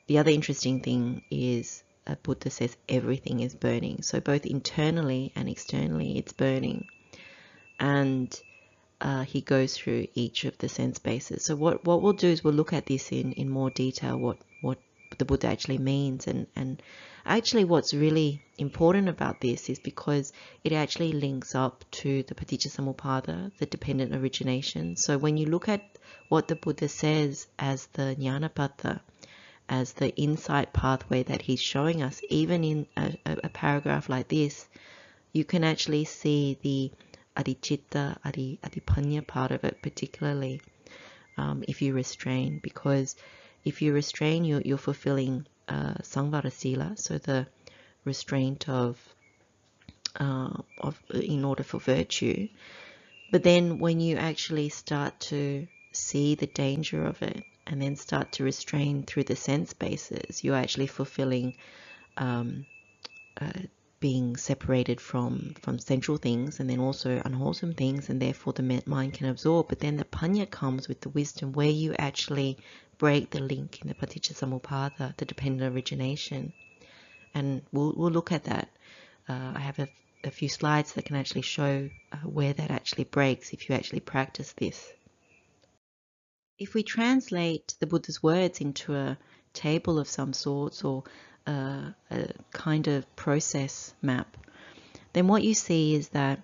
the 0.08 0.18
other 0.18 0.30
interesting 0.30 0.80
thing 0.80 1.22
is 1.30 1.84
uh, 2.06 2.16
Buddha 2.22 2.50
says 2.50 2.76
everything 2.88 3.40
is 3.40 3.54
burning. 3.54 4.02
So 4.02 4.20
both 4.20 4.44
internally 4.44 5.32
and 5.36 5.48
externally, 5.48 6.18
it's 6.18 6.32
burning 6.32 6.86
and 7.78 8.38
uh, 9.00 9.22
he 9.22 9.40
goes 9.40 9.76
through 9.76 10.08
each 10.14 10.44
of 10.44 10.58
the 10.58 10.68
sense 10.68 10.98
bases. 10.98 11.44
So 11.44 11.54
what, 11.54 11.84
what 11.84 12.02
we'll 12.02 12.14
do 12.14 12.28
is 12.28 12.42
we'll 12.42 12.54
look 12.54 12.72
at 12.72 12.86
this 12.86 13.12
in, 13.12 13.32
in 13.32 13.48
more 13.48 13.70
detail, 13.70 14.18
what, 14.18 14.38
what 14.60 14.78
the 15.18 15.24
Buddha 15.24 15.46
actually 15.46 15.78
means. 15.78 16.26
And, 16.26 16.48
and 16.56 16.82
actually 17.24 17.64
what's 17.64 17.94
really 17.94 18.42
important 18.58 19.08
about 19.08 19.40
this 19.40 19.70
is 19.70 19.78
because 19.78 20.32
it 20.64 20.72
actually 20.72 21.12
links 21.12 21.54
up 21.54 21.84
to 21.92 22.24
the 22.24 22.34
Paticca 22.34 23.56
the 23.58 23.66
dependent 23.66 24.14
origination. 24.14 24.96
So 24.96 25.16
when 25.16 25.36
you 25.36 25.46
look 25.46 25.68
at 25.68 25.82
what 26.28 26.48
the 26.48 26.56
Buddha 26.56 26.88
says 26.88 27.46
as 27.58 27.86
the 27.92 28.16
Jnanapatha, 28.18 29.00
as 29.68 29.92
the 29.92 30.14
insight 30.16 30.72
pathway 30.72 31.22
that 31.24 31.42
he's 31.42 31.60
showing 31.60 32.02
us, 32.02 32.20
even 32.28 32.64
in 32.64 32.86
a, 32.96 33.16
a 33.26 33.48
paragraph 33.48 34.08
like 34.08 34.28
this, 34.28 34.66
you 35.32 35.44
can 35.44 35.64
actually 35.64 36.04
see 36.04 36.58
the 36.62 36.90
adhicitta, 37.36 38.16
adi, 38.24 38.58
adipanya 38.62 39.26
part 39.26 39.50
of 39.50 39.64
it, 39.64 39.80
particularly 39.82 40.60
um, 41.36 41.62
if 41.68 41.82
you 41.82 41.92
restrain, 41.92 42.58
because 42.62 43.14
if 43.64 43.82
you 43.82 43.92
restrain, 43.92 44.44
you're, 44.44 44.62
you're 44.62 44.78
fulfilling 44.78 45.46
uh, 45.68 45.94
samvara 46.02 46.50
sila, 46.50 46.96
so 46.96 47.18
the 47.18 47.46
restraint 48.04 48.68
of, 48.68 48.98
uh, 50.18 50.54
of 50.78 51.00
in 51.12 51.44
order 51.44 51.62
for 51.62 51.78
virtue. 51.78 52.48
But 53.30 53.42
then 53.42 53.78
when 53.78 54.00
you 54.00 54.16
actually 54.16 54.70
start 54.70 55.20
to 55.32 55.68
see 55.92 56.34
the 56.34 56.46
danger 56.46 57.04
of 57.04 57.20
it 57.22 57.44
and 57.68 57.82
then 57.82 57.96
start 57.96 58.32
to 58.32 58.44
restrain 58.44 59.02
through 59.02 59.24
the 59.24 59.36
sense 59.36 59.74
bases, 59.74 60.42
you're 60.42 60.56
actually 60.56 60.86
fulfilling 60.86 61.54
um, 62.16 62.64
uh, 63.40 63.52
being 64.00 64.36
separated 64.36 65.00
from 65.00 65.54
from 65.60 65.78
central 65.78 66.16
things 66.16 66.60
and 66.60 66.70
then 66.70 66.80
also 66.80 67.20
unwholesome 67.24 67.74
things 67.74 68.08
and 68.08 68.22
therefore 68.22 68.52
the 68.54 68.82
mind 68.86 69.12
can 69.12 69.28
absorb. 69.28 69.68
But 69.68 69.80
then 69.80 69.96
the 69.96 70.04
punya 70.04 70.50
comes 70.50 70.88
with 70.88 71.00
the 71.00 71.10
wisdom 71.10 71.52
where 71.52 71.70
you 71.70 71.94
actually 71.98 72.58
break 72.96 73.30
the 73.30 73.40
link 73.40 73.82
in 73.82 73.88
the 73.88 73.94
paticca 73.94 75.16
the 75.16 75.24
dependent 75.24 75.74
origination. 75.74 76.52
And 77.34 77.62
we'll, 77.72 77.92
we'll 77.96 78.10
look 78.10 78.32
at 78.32 78.44
that. 78.44 78.68
Uh, 79.28 79.52
i 79.54 79.60
have 79.60 79.78
a, 79.78 79.88
a, 80.24 80.30
few 80.30 80.48
slides 80.48 80.94
that 80.94 81.04
can 81.04 81.16
actually 81.16 81.42
show 81.42 81.90
uh, 82.12 82.16
where 82.16 82.54
that 82.54 82.70
actually 82.70 83.04
breaks 83.04 83.52
if 83.52 83.68
you 83.68 83.74
actually 83.74 84.00
practice 84.00 84.54
this 84.56 84.90
if 86.58 86.74
we 86.74 86.82
translate 86.82 87.74
the 87.80 87.86
buddha's 87.86 88.22
words 88.22 88.60
into 88.60 88.94
a 88.94 89.16
table 89.52 89.98
of 89.98 90.08
some 90.08 90.32
sorts 90.32 90.84
or 90.84 91.04
a, 91.46 91.94
a 92.10 92.28
kind 92.52 92.88
of 92.88 93.16
process 93.16 93.94
map, 94.02 94.36
then 95.12 95.28
what 95.28 95.42
you 95.42 95.54
see 95.54 95.94
is 95.94 96.08
that 96.10 96.40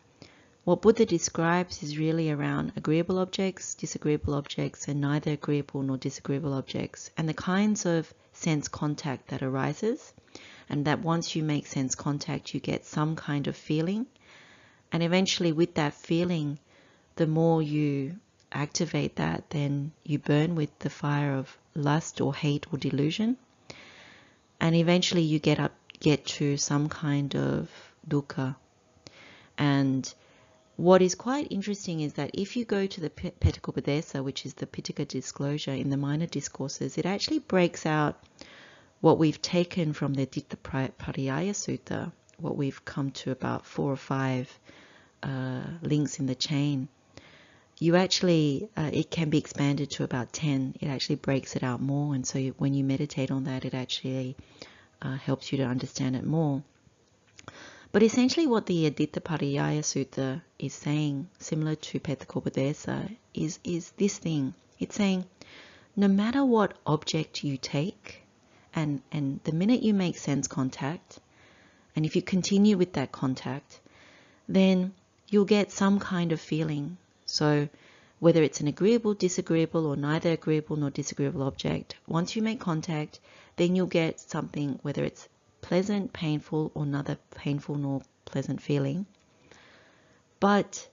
what 0.64 0.80
Buddha 0.80 1.04
describes 1.04 1.83
is 1.83 1.99
really 1.99 2.30
around 2.30 2.73
agreeable 2.75 3.18
objects, 3.18 3.75
disagreeable 3.75 4.33
objects, 4.33 4.88
and 4.88 4.99
neither 4.99 5.33
agreeable 5.33 5.83
nor 5.83 5.99
disagreeable 5.99 6.54
objects, 6.54 7.11
and 7.18 7.28
the 7.28 7.35
kinds 7.35 7.85
of 7.85 8.14
sense 8.33 8.66
contact 8.68 9.28
that 9.28 9.42
arises, 9.42 10.14
and 10.71 10.87
that 10.87 11.00
once 11.00 11.37
you 11.37 11.42
make 11.42 11.66
sense 11.66 11.94
contact, 11.94 12.54
you 12.54 12.61
get 12.61 12.87
some 12.87 13.14
kind 13.14 13.47
of 13.47 13.54
feeling, 13.54 14.06
and 14.90 15.02
eventually, 15.02 15.52
with 15.52 15.75
that 15.75 15.92
feeling, 15.92 16.59
the 17.16 17.26
more 17.26 17.61
you 17.61 18.18
activate 18.54 19.16
that, 19.16 19.50
then 19.50 19.92
you 20.04 20.18
burn 20.18 20.54
with 20.54 20.78
the 20.78 20.90
fire 20.90 21.34
of 21.34 21.58
lust 21.75 22.20
or 22.20 22.34
hate 22.34 22.66
or 22.73 22.78
delusion 22.78 23.37
and 24.61 24.75
eventually 24.75 25.23
you 25.23 25.38
get 25.38 25.58
up 25.61 25.73
get 26.00 26.25
to 26.25 26.56
some 26.56 26.88
kind 26.88 27.34
of 27.34 27.68
dukkha 28.08 28.54
and 29.58 30.14
what 30.76 31.02
is 31.02 31.14
quite 31.14 31.46
interesting 31.50 32.00
is 32.00 32.14
that 32.14 32.30
if 32.34 32.56
you 32.56 32.64
go 32.64 32.84
to 32.84 33.00
the 33.00 33.08
Petakopadesa, 33.08 34.25
which 34.25 34.44
is 34.44 34.54
the 34.54 34.66
Pitaka 34.66 35.06
disclosure 35.06 35.70
in 35.70 35.88
the 35.88 35.96
minor 35.96 36.26
discourses, 36.26 36.99
it 36.99 37.06
actually 37.06 37.38
breaks 37.38 37.87
out 37.87 38.20
what 39.00 39.16
we've 39.16 39.40
taken 39.40 39.92
from 39.92 40.14
the 40.14 40.26
Aditta 40.26 40.56
Pariyaya 40.99 41.52
Sutta, 41.52 42.11
what 42.38 42.56
we've 42.56 42.84
come 42.84 43.12
to 43.12 43.30
about 43.30 43.64
four 43.64 43.92
or 43.92 43.96
five 43.96 44.58
uh, 45.23 45.62
links 45.82 46.18
in 46.18 46.26
the 46.26 46.34
chain. 46.34 46.88
You 47.78 47.97
actually, 47.97 48.69
uh, 48.76 48.90
it 48.93 49.11
can 49.11 49.31
be 49.31 49.38
expanded 49.38 49.90
to 49.93 50.04
about 50.04 50.33
10. 50.33 50.76
It 50.81 50.87
actually 50.87 51.16
breaks 51.16 51.57
it 51.57 51.62
out 51.62 51.81
more. 51.81 52.14
And 52.14 52.26
so 52.26 52.38
when 52.59 52.75
you 52.75 52.85
meditate 52.85 53.31
on 53.31 53.45
that, 53.45 53.64
it 53.64 53.75
actually 53.75 54.37
uh, 55.02 55.16
helps 55.16 55.50
you 55.50 55.59
to 55.59 55.64
understand 55.64 56.16
it 56.16 56.25
more. 56.25 56.62
But 57.93 58.02
essentially, 58.02 58.47
what 58.47 58.66
the 58.66 58.90
Aditta 58.90 59.21
Pariyaya 59.21 59.81
Sutta 59.81 60.43
is 60.59 60.75
saying, 60.75 61.28
similar 61.38 61.76
to 61.76 62.00
Petakopadesa, 62.00 63.16
is, 63.33 63.61
is 63.62 63.93
this 63.93 64.19
thing. 64.19 64.54
It's 64.81 64.97
saying, 64.97 65.25
no 65.95 66.09
matter 66.09 66.45
what 66.45 66.76
object 66.87 67.45
you 67.45 67.57
take, 67.57 68.23
and, 68.75 69.00
and 69.12 69.38
the 69.45 69.52
minute 69.52 69.83
you 69.83 69.95
make 69.95 70.19
sense 70.19 70.49
contact, 70.49 71.21
and 71.95 72.04
if 72.04 72.16
you 72.16 72.23
continue 72.23 72.76
with 72.76 72.95
that 72.95 73.12
contact, 73.12 73.81
then 74.49 74.93
you'll 75.28 75.45
get 75.45 75.71
some 75.71 76.00
kind 76.00 76.33
of 76.33 76.40
feeling. 76.40 76.97
So, 77.26 77.69
whether 78.21 78.43
it's 78.43 78.61
an 78.61 78.69
agreeable, 78.69 79.14
disagreeable, 79.14 79.87
or 79.87 79.97
neither 79.97 80.33
agreeable 80.33 80.76
nor 80.76 80.90
disagreeable 80.90 81.43
object, 81.43 81.97
once 82.07 82.37
you 82.37 82.43
make 82.43 82.61
contact, 82.61 83.21
then 83.57 83.75
you'll 83.75 83.87
get 83.87 84.21
something, 84.21 84.78
whether 84.83 85.04
it's 85.04 85.28
pleasant, 85.61 86.12
painful, 86.12 86.71
or 86.75 86.87
neither 86.87 87.19
painful 87.35 87.76
nor 87.76 88.02
pleasant 88.25 88.61
feeling. 88.61 89.07
But 90.40 90.88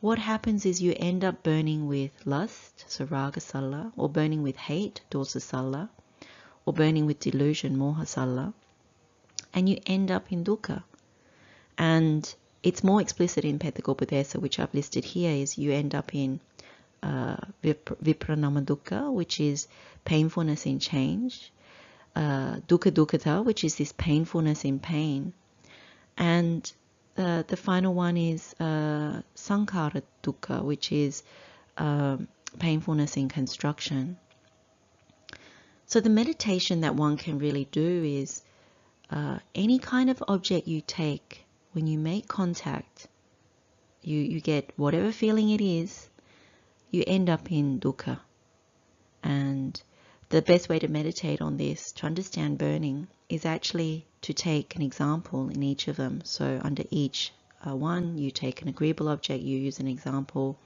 what 0.00 0.18
happens 0.18 0.66
is 0.66 0.82
you 0.82 0.94
end 0.96 1.24
up 1.24 1.42
burning 1.42 1.86
with 1.86 2.12
lust, 2.26 2.84
so 2.88 3.04
raga 3.04 3.40
salla, 3.40 3.92
or 3.96 4.08
burning 4.08 4.42
with 4.42 4.56
hate, 4.56 5.00
dosa 5.10 5.40
salla, 5.40 5.90
or 6.66 6.72
burning 6.72 7.06
with 7.06 7.20
delusion, 7.20 7.76
moha 7.76 8.06
salla, 8.06 8.52
and 9.52 9.68
you 9.68 9.78
end 9.86 10.10
up 10.10 10.32
in 10.32 10.44
dukkha. 10.44 10.84
And 11.78 12.34
it's 12.64 12.82
more 12.82 13.00
explicit 13.00 13.44
in 13.44 13.58
Petakopadesa, 13.58 14.40
which 14.40 14.58
I've 14.58 14.72
listed 14.72 15.04
here, 15.04 15.30
is 15.30 15.58
you 15.58 15.70
end 15.70 15.94
up 15.94 16.14
in 16.14 16.40
uh, 17.02 17.36
viparinama 17.62 18.64
dukkha, 18.64 19.12
which 19.12 19.38
is 19.38 19.68
painfulness 20.04 20.64
in 20.64 20.78
change, 20.78 21.52
uh, 22.16 22.56
dukkha 22.66 22.90
dukkhata, 22.90 23.44
which 23.44 23.64
is 23.64 23.76
this 23.76 23.92
painfulness 23.92 24.64
in 24.64 24.78
pain, 24.78 25.34
and 26.16 26.72
uh, 27.18 27.42
the 27.46 27.56
final 27.56 27.92
one 27.92 28.16
is 28.16 28.54
uh, 28.58 29.20
sankhara 29.36 30.02
dukkha, 30.22 30.64
which 30.64 30.90
is 30.90 31.22
uh, 31.76 32.16
painfulness 32.58 33.18
in 33.18 33.28
construction. 33.28 34.16
So 35.86 36.00
the 36.00 36.08
meditation 36.08 36.80
that 36.80 36.94
one 36.94 37.18
can 37.18 37.38
really 37.38 37.68
do 37.70 38.04
is 38.04 38.42
uh, 39.10 39.38
any 39.54 39.78
kind 39.78 40.08
of 40.08 40.24
object 40.26 40.66
you 40.66 40.80
take, 40.80 41.43
when 41.74 41.88
you 41.88 41.98
make 41.98 42.28
contact, 42.28 43.08
you, 44.00 44.16
you 44.18 44.40
get 44.40 44.70
whatever 44.76 45.10
feeling 45.10 45.50
it 45.50 45.60
is, 45.60 46.08
you 46.92 47.02
end 47.04 47.28
up 47.28 47.50
in 47.50 47.80
dukkha. 47.80 48.20
And 49.24 49.82
the 50.28 50.40
best 50.40 50.68
way 50.68 50.78
to 50.78 50.86
meditate 50.86 51.40
on 51.40 51.56
this, 51.56 51.90
to 51.92 52.06
understand 52.06 52.58
burning, 52.58 53.08
is 53.28 53.44
actually 53.44 54.06
to 54.22 54.32
take 54.32 54.76
an 54.76 54.82
example 54.82 55.48
in 55.48 55.64
each 55.64 55.88
of 55.88 55.96
them. 55.96 56.20
So 56.24 56.60
under 56.62 56.84
each 56.90 57.32
uh, 57.66 57.74
one, 57.74 58.18
you 58.18 58.30
take 58.30 58.62
an 58.62 58.68
agreeable 58.68 59.08
object, 59.08 59.42
you 59.42 59.58
use 59.58 59.80
an 59.80 59.88
example. 59.88 60.56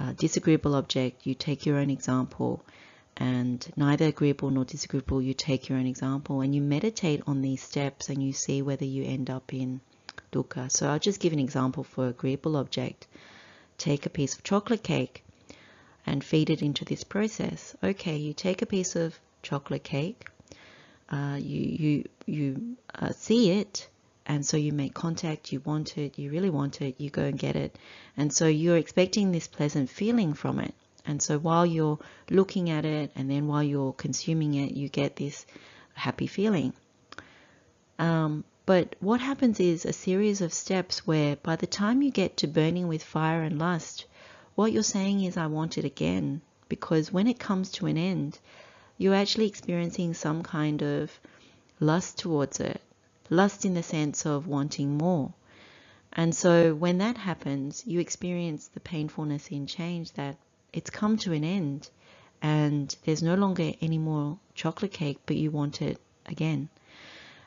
Uh, 0.00 0.12
disagreeable 0.14 0.74
object, 0.74 1.26
you 1.26 1.34
take 1.34 1.64
your 1.64 1.78
own 1.78 1.90
example. 1.90 2.64
And 3.16 3.64
neither 3.76 4.06
agreeable 4.06 4.50
nor 4.50 4.64
disagreeable, 4.64 5.22
you 5.22 5.34
take 5.34 5.68
your 5.68 5.78
own 5.78 5.86
example. 5.86 6.40
And 6.40 6.52
you 6.52 6.60
meditate 6.60 7.22
on 7.28 7.42
these 7.42 7.62
steps 7.62 8.08
and 8.08 8.20
you 8.20 8.32
see 8.32 8.62
whether 8.62 8.84
you 8.84 9.04
end 9.04 9.30
up 9.30 9.54
in 9.54 9.80
dukkha. 10.34 10.70
So 10.70 10.88
I'll 10.88 11.06
just 11.08 11.20
give 11.20 11.32
an 11.32 11.44
example 11.48 11.84
for 11.84 12.08
agreeable 12.08 12.56
object. 12.56 13.06
Take 13.78 14.06
a 14.06 14.10
piece 14.10 14.34
of 14.34 14.42
chocolate 14.42 14.82
cake 14.82 15.24
and 16.06 16.22
feed 16.22 16.50
it 16.50 16.62
into 16.62 16.84
this 16.84 17.04
process. 17.04 17.76
Okay, 17.82 18.16
you 18.16 18.32
take 18.32 18.62
a 18.62 18.66
piece 18.66 18.96
of 18.96 19.18
chocolate 19.42 19.84
cake, 19.84 20.26
uh, 21.10 21.36
you 21.38 21.60
you 21.60 22.04
you 22.26 22.76
uh, 22.94 23.12
see 23.12 23.50
it, 23.60 23.88
and 24.26 24.44
so 24.44 24.56
you 24.56 24.72
make 24.72 24.94
contact. 24.94 25.52
You 25.52 25.60
want 25.60 25.98
it, 25.98 26.18
you 26.18 26.30
really 26.30 26.50
want 26.50 26.80
it. 26.80 26.94
You 26.98 27.10
go 27.10 27.22
and 27.22 27.38
get 27.38 27.56
it, 27.56 27.76
and 28.16 28.32
so 28.32 28.46
you're 28.46 28.76
expecting 28.76 29.32
this 29.32 29.46
pleasant 29.46 29.90
feeling 29.90 30.34
from 30.34 30.60
it. 30.60 30.74
And 31.06 31.20
so 31.20 31.38
while 31.38 31.66
you're 31.66 31.98
looking 32.30 32.70
at 32.70 32.84
it, 32.84 33.12
and 33.14 33.30
then 33.30 33.46
while 33.46 33.62
you're 33.62 33.92
consuming 33.92 34.54
it, 34.54 34.72
you 34.72 34.88
get 34.88 35.16
this 35.16 35.44
happy 35.92 36.26
feeling. 36.26 36.72
Um, 37.98 38.44
but 38.66 38.96
what 39.00 39.20
happens 39.20 39.60
is 39.60 39.84
a 39.84 39.92
series 39.92 40.40
of 40.40 40.52
steps 40.52 41.06
where 41.06 41.36
by 41.36 41.56
the 41.56 41.66
time 41.66 42.00
you 42.00 42.10
get 42.10 42.38
to 42.38 42.46
burning 42.46 42.88
with 42.88 43.02
fire 43.02 43.42
and 43.42 43.58
lust, 43.58 44.06
what 44.54 44.72
you're 44.72 44.82
saying 44.82 45.22
is, 45.22 45.36
I 45.36 45.48
want 45.48 45.76
it 45.76 45.84
again. 45.84 46.40
Because 46.68 47.12
when 47.12 47.26
it 47.26 47.38
comes 47.38 47.70
to 47.72 47.86
an 47.86 47.98
end, 47.98 48.38
you're 48.96 49.14
actually 49.14 49.48
experiencing 49.48 50.14
some 50.14 50.42
kind 50.42 50.82
of 50.82 51.20
lust 51.78 52.18
towards 52.18 52.58
it. 52.60 52.80
Lust 53.28 53.64
in 53.64 53.74
the 53.74 53.82
sense 53.82 54.24
of 54.24 54.46
wanting 54.46 54.96
more. 54.96 55.34
And 56.12 56.34
so 56.34 56.74
when 56.74 56.98
that 56.98 57.18
happens, 57.18 57.82
you 57.86 58.00
experience 58.00 58.68
the 58.68 58.80
painfulness 58.80 59.48
in 59.48 59.66
change 59.66 60.12
that 60.12 60.36
it's 60.72 60.90
come 60.90 61.18
to 61.18 61.32
an 61.32 61.44
end 61.44 61.90
and 62.40 62.94
there's 63.04 63.22
no 63.22 63.34
longer 63.34 63.72
any 63.80 63.98
more 63.98 64.38
chocolate 64.54 64.92
cake, 64.92 65.18
but 65.26 65.36
you 65.36 65.50
want 65.50 65.82
it 65.82 66.00
again. 66.26 66.68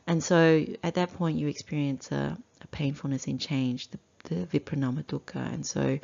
And 0.08 0.24
so 0.24 0.66
at 0.84 0.96
that 0.96 1.14
point, 1.14 1.38
you 1.38 1.48
experience 1.48 2.12
a, 2.12 2.38
a 2.62 2.68
painfulness 2.68 3.28
in 3.28 3.38
change, 3.38 3.90
the, 3.90 4.00
the 4.24 4.36
viparinama 4.48 5.04
dukkha. 5.04 5.54
And 5.54 5.66
so 5.66 6.00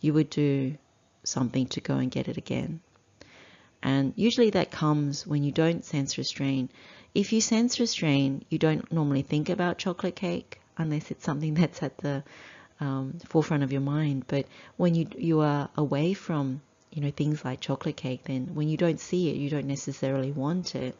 you 0.00 0.12
would 0.12 0.28
do 0.28 0.76
something 1.22 1.66
to 1.68 1.80
go 1.80 1.96
and 1.96 2.10
get 2.10 2.28
it 2.28 2.36
again. 2.36 2.80
And 3.82 4.12
usually 4.16 4.50
that 4.50 4.70
comes 4.70 5.26
when 5.26 5.44
you 5.44 5.52
don't 5.52 5.84
sense 5.84 6.18
restrain. 6.18 6.70
If 7.14 7.32
you 7.32 7.40
sense 7.40 7.78
restrain, 7.78 8.44
you 8.48 8.58
don't 8.58 8.90
normally 8.90 9.22
think 9.22 9.48
about 9.48 9.78
chocolate 9.78 10.16
cake 10.16 10.60
unless 10.76 11.10
it's 11.10 11.24
something 11.24 11.54
that's 11.60 11.82
at 11.82 11.98
the 11.98 12.24
um, 12.80 13.18
forefront 13.26 13.62
of 13.62 13.72
your 13.72 13.82
mind. 13.82 14.24
But 14.26 14.46
when 14.76 14.94
you 14.94 15.06
you 15.16 15.40
are 15.40 15.68
away 15.76 16.14
from 16.14 16.60
you 16.90 17.02
know 17.02 17.10
things 17.10 17.44
like 17.44 17.60
chocolate 17.60 17.96
cake, 17.96 18.24
then 18.24 18.54
when 18.54 18.68
you 18.68 18.76
don't 18.76 19.00
see 19.00 19.30
it, 19.30 19.36
you 19.36 19.50
don't 19.50 19.66
necessarily 19.66 20.32
want 20.32 20.74
it. 20.74 20.96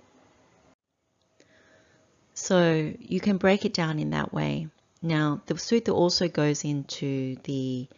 So 2.34 2.92
you 2.98 3.20
can 3.20 3.36
break 3.36 3.64
it 3.64 3.72
down 3.72 3.98
in 3.98 4.10
that 4.10 4.32
way. 4.32 4.68
Now 5.00 5.40
the 5.46 5.54
sutta 5.54 5.94
also 5.94 6.28
goes 6.28 6.64
into 6.64 7.36
the 7.44 7.88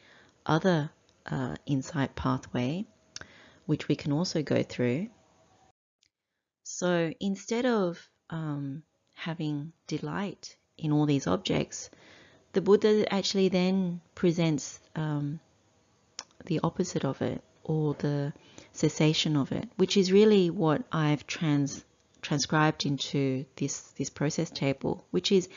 other 0.44 0.90
uh, 1.24 1.56
insight 1.64 2.14
pathway, 2.14 2.84
which 3.64 3.88
we 3.88 3.96
can 3.96 4.12
also 4.12 4.42
go 4.42 4.62
through. 4.62 5.08
So 6.64 7.12
instead 7.18 7.64
of 7.64 8.08
um, 8.28 8.82
having 9.14 9.72
delight 9.86 10.56
in 10.76 10.92
all 10.92 11.06
these 11.06 11.26
objects, 11.26 11.90
the 12.52 12.60
Buddha 12.60 13.12
actually 13.12 13.48
then 13.48 14.00
presents 14.14 14.80
um, 14.94 15.40
the 16.44 16.60
opposite 16.62 17.04
of 17.04 17.22
it, 17.22 17.42
or 17.64 17.94
the 17.94 18.32
cessation 18.72 19.36
of 19.36 19.52
it, 19.52 19.68
which 19.76 19.96
is 19.96 20.12
really 20.12 20.50
what 20.50 20.82
I've 20.92 21.26
trans 21.26 21.84
transcribed 22.26 22.84
into 22.84 23.44
this 23.54 23.74
this 23.98 24.10
process 24.10 24.50
table, 24.50 25.04
which 25.12 25.30
is 25.30 25.48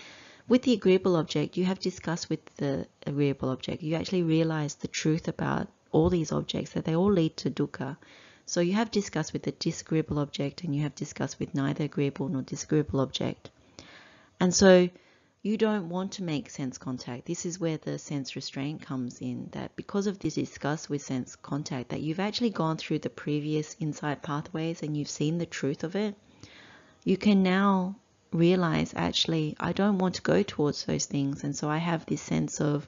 with 0.47 0.61
the 0.63 0.73
agreeable 0.73 1.15
object, 1.15 1.57
you 1.57 1.65
have 1.65 1.79
discussed 1.79 2.29
with 2.29 2.43
the 2.57 2.87
agreeable 3.05 3.49
object. 3.49 3.81
You 3.83 3.95
actually 3.95 4.23
realize 4.23 4.75
the 4.75 4.87
truth 4.87 5.27
about 5.27 5.67
all 5.91 6.09
these 6.09 6.31
objects, 6.31 6.71
that 6.73 6.85
they 6.85 6.95
all 6.95 7.11
lead 7.11 7.37
to 7.37 7.49
dukkha. 7.49 7.97
So 8.45 8.61
you 8.61 8.73
have 8.73 8.91
discussed 8.91 9.33
with 9.33 9.43
the 9.43 9.51
disagreeable 9.51 10.19
object 10.19 10.63
and 10.63 10.75
you 10.75 10.81
have 10.83 10.95
discussed 10.95 11.39
with 11.39 11.53
neither 11.55 11.85
agreeable 11.85 12.29
nor 12.29 12.41
disagreeable 12.41 12.99
object. 12.99 13.49
And 14.39 14.53
so 14.53 14.89
you 15.41 15.57
don't 15.57 15.89
want 15.89 16.13
to 16.13 16.23
make 16.23 16.49
sense 16.49 16.77
contact. 16.77 17.25
This 17.25 17.45
is 17.45 17.59
where 17.59 17.77
the 17.77 17.97
sense 17.97 18.35
restraint 18.35 18.81
comes 18.81 19.21
in, 19.21 19.49
that 19.51 19.75
because 19.75 20.07
of 20.07 20.19
this 20.19 20.35
discuss 20.35 20.89
with 20.89 21.01
sense 21.01 21.35
contact, 21.35 21.89
that 21.89 22.01
you've 22.01 22.19
actually 22.19 22.49
gone 22.51 22.77
through 22.77 22.99
the 22.99 23.09
previous 23.09 23.75
insight 23.79 24.21
pathways 24.21 24.83
and 24.83 24.97
you've 24.97 25.09
seen 25.19 25.37
the 25.37 25.45
truth 25.45 25.83
of 25.83 25.95
it, 25.95 26.15
you 27.09 27.17
can 27.17 27.41
now 27.41 27.95
realize 28.31 28.93
actually 28.95 29.55
I 29.59 29.71
don't 29.71 29.97
want 29.97 30.13
to 30.15 30.21
go 30.21 30.43
towards 30.43 30.85
those 30.85 31.07
things. 31.07 31.43
And 31.43 31.55
so 31.55 31.67
I 31.67 31.77
have 31.77 32.05
this 32.05 32.21
sense 32.21 32.61
of 32.61 32.87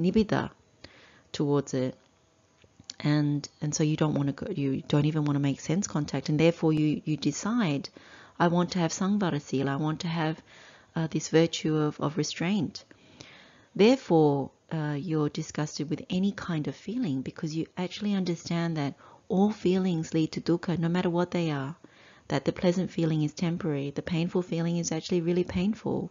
nibbida 0.00 0.50
towards 1.30 1.72
it. 1.72 1.96
And 2.98 3.48
and 3.60 3.72
so 3.72 3.84
you 3.84 3.96
don't 3.96 4.14
want 4.14 4.28
to 4.30 4.44
go 4.44 4.52
you 4.52 4.82
don't 4.88 5.06
even 5.06 5.24
want 5.24 5.36
to 5.36 5.46
make 5.48 5.60
sense 5.60 5.86
contact. 5.86 6.28
And 6.28 6.40
therefore 6.40 6.72
you 6.72 7.02
you 7.04 7.16
decide 7.16 7.88
I 8.36 8.48
want 8.48 8.72
to 8.72 8.80
have 8.80 8.90
sangbara 8.90 9.40
sila 9.40 9.74
I 9.74 9.76
want 9.76 10.00
to 10.00 10.08
have 10.08 10.42
uh, 10.96 11.06
this 11.06 11.28
virtue 11.28 11.76
of, 11.76 12.00
of 12.00 12.16
restraint. 12.16 12.84
Therefore 13.76 14.50
uh, 14.72 14.96
you're 14.98 15.28
disgusted 15.28 15.88
with 15.88 16.02
any 16.10 16.32
kind 16.32 16.66
of 16.66 16.74
feeling 16.74 17.22
because 17.22 17.54
you 17.54 17.66
actually 17.76 18.14
understand 18.14 18.76
that 18.76 18.94
all 19.28 19.52
feelings 19.52 20.12
lead 20.14 20.32
to 20.32 20.40
dukkha 20.40 20.76
no 20.80 20.88
matter 20.88 21.10
what 21.10 21.30
they 21.30 21.52
are 21.52 21.76
that 22.32 22.46
the 22.46 22.52
pleasant 22.52 22.90
feeling 22.90 23.22
is 23.22 23.34
temporary, 23.34 23.90
the 23.90 24.00
painful 24.00 24.40
feeling 24.40 24.78
is 24.78 24.90
actually 24.90 25.20
really 25.20 25.44
painful, 25.44 26.10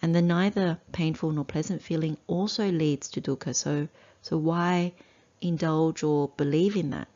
and 0.00 0.14
the 0.14 0.22
neither 0.22 0.78
painful 0.92 1.32
nor 1.32 1.44
pleasant 1.44 1.82
feeling 1.82 2.16
also 2.28 2.70
leads 2.70 3.08
to 3.08 3.20
dukkha. 3.20 3.52
So, 3.52 3.88
so 4.22 4.38
why 4.38 4.92
indulge 5.40 6.04
or 6.04 6.28
believe 6.36 6.76
in 6.76 6.90
that? 6.90 7.08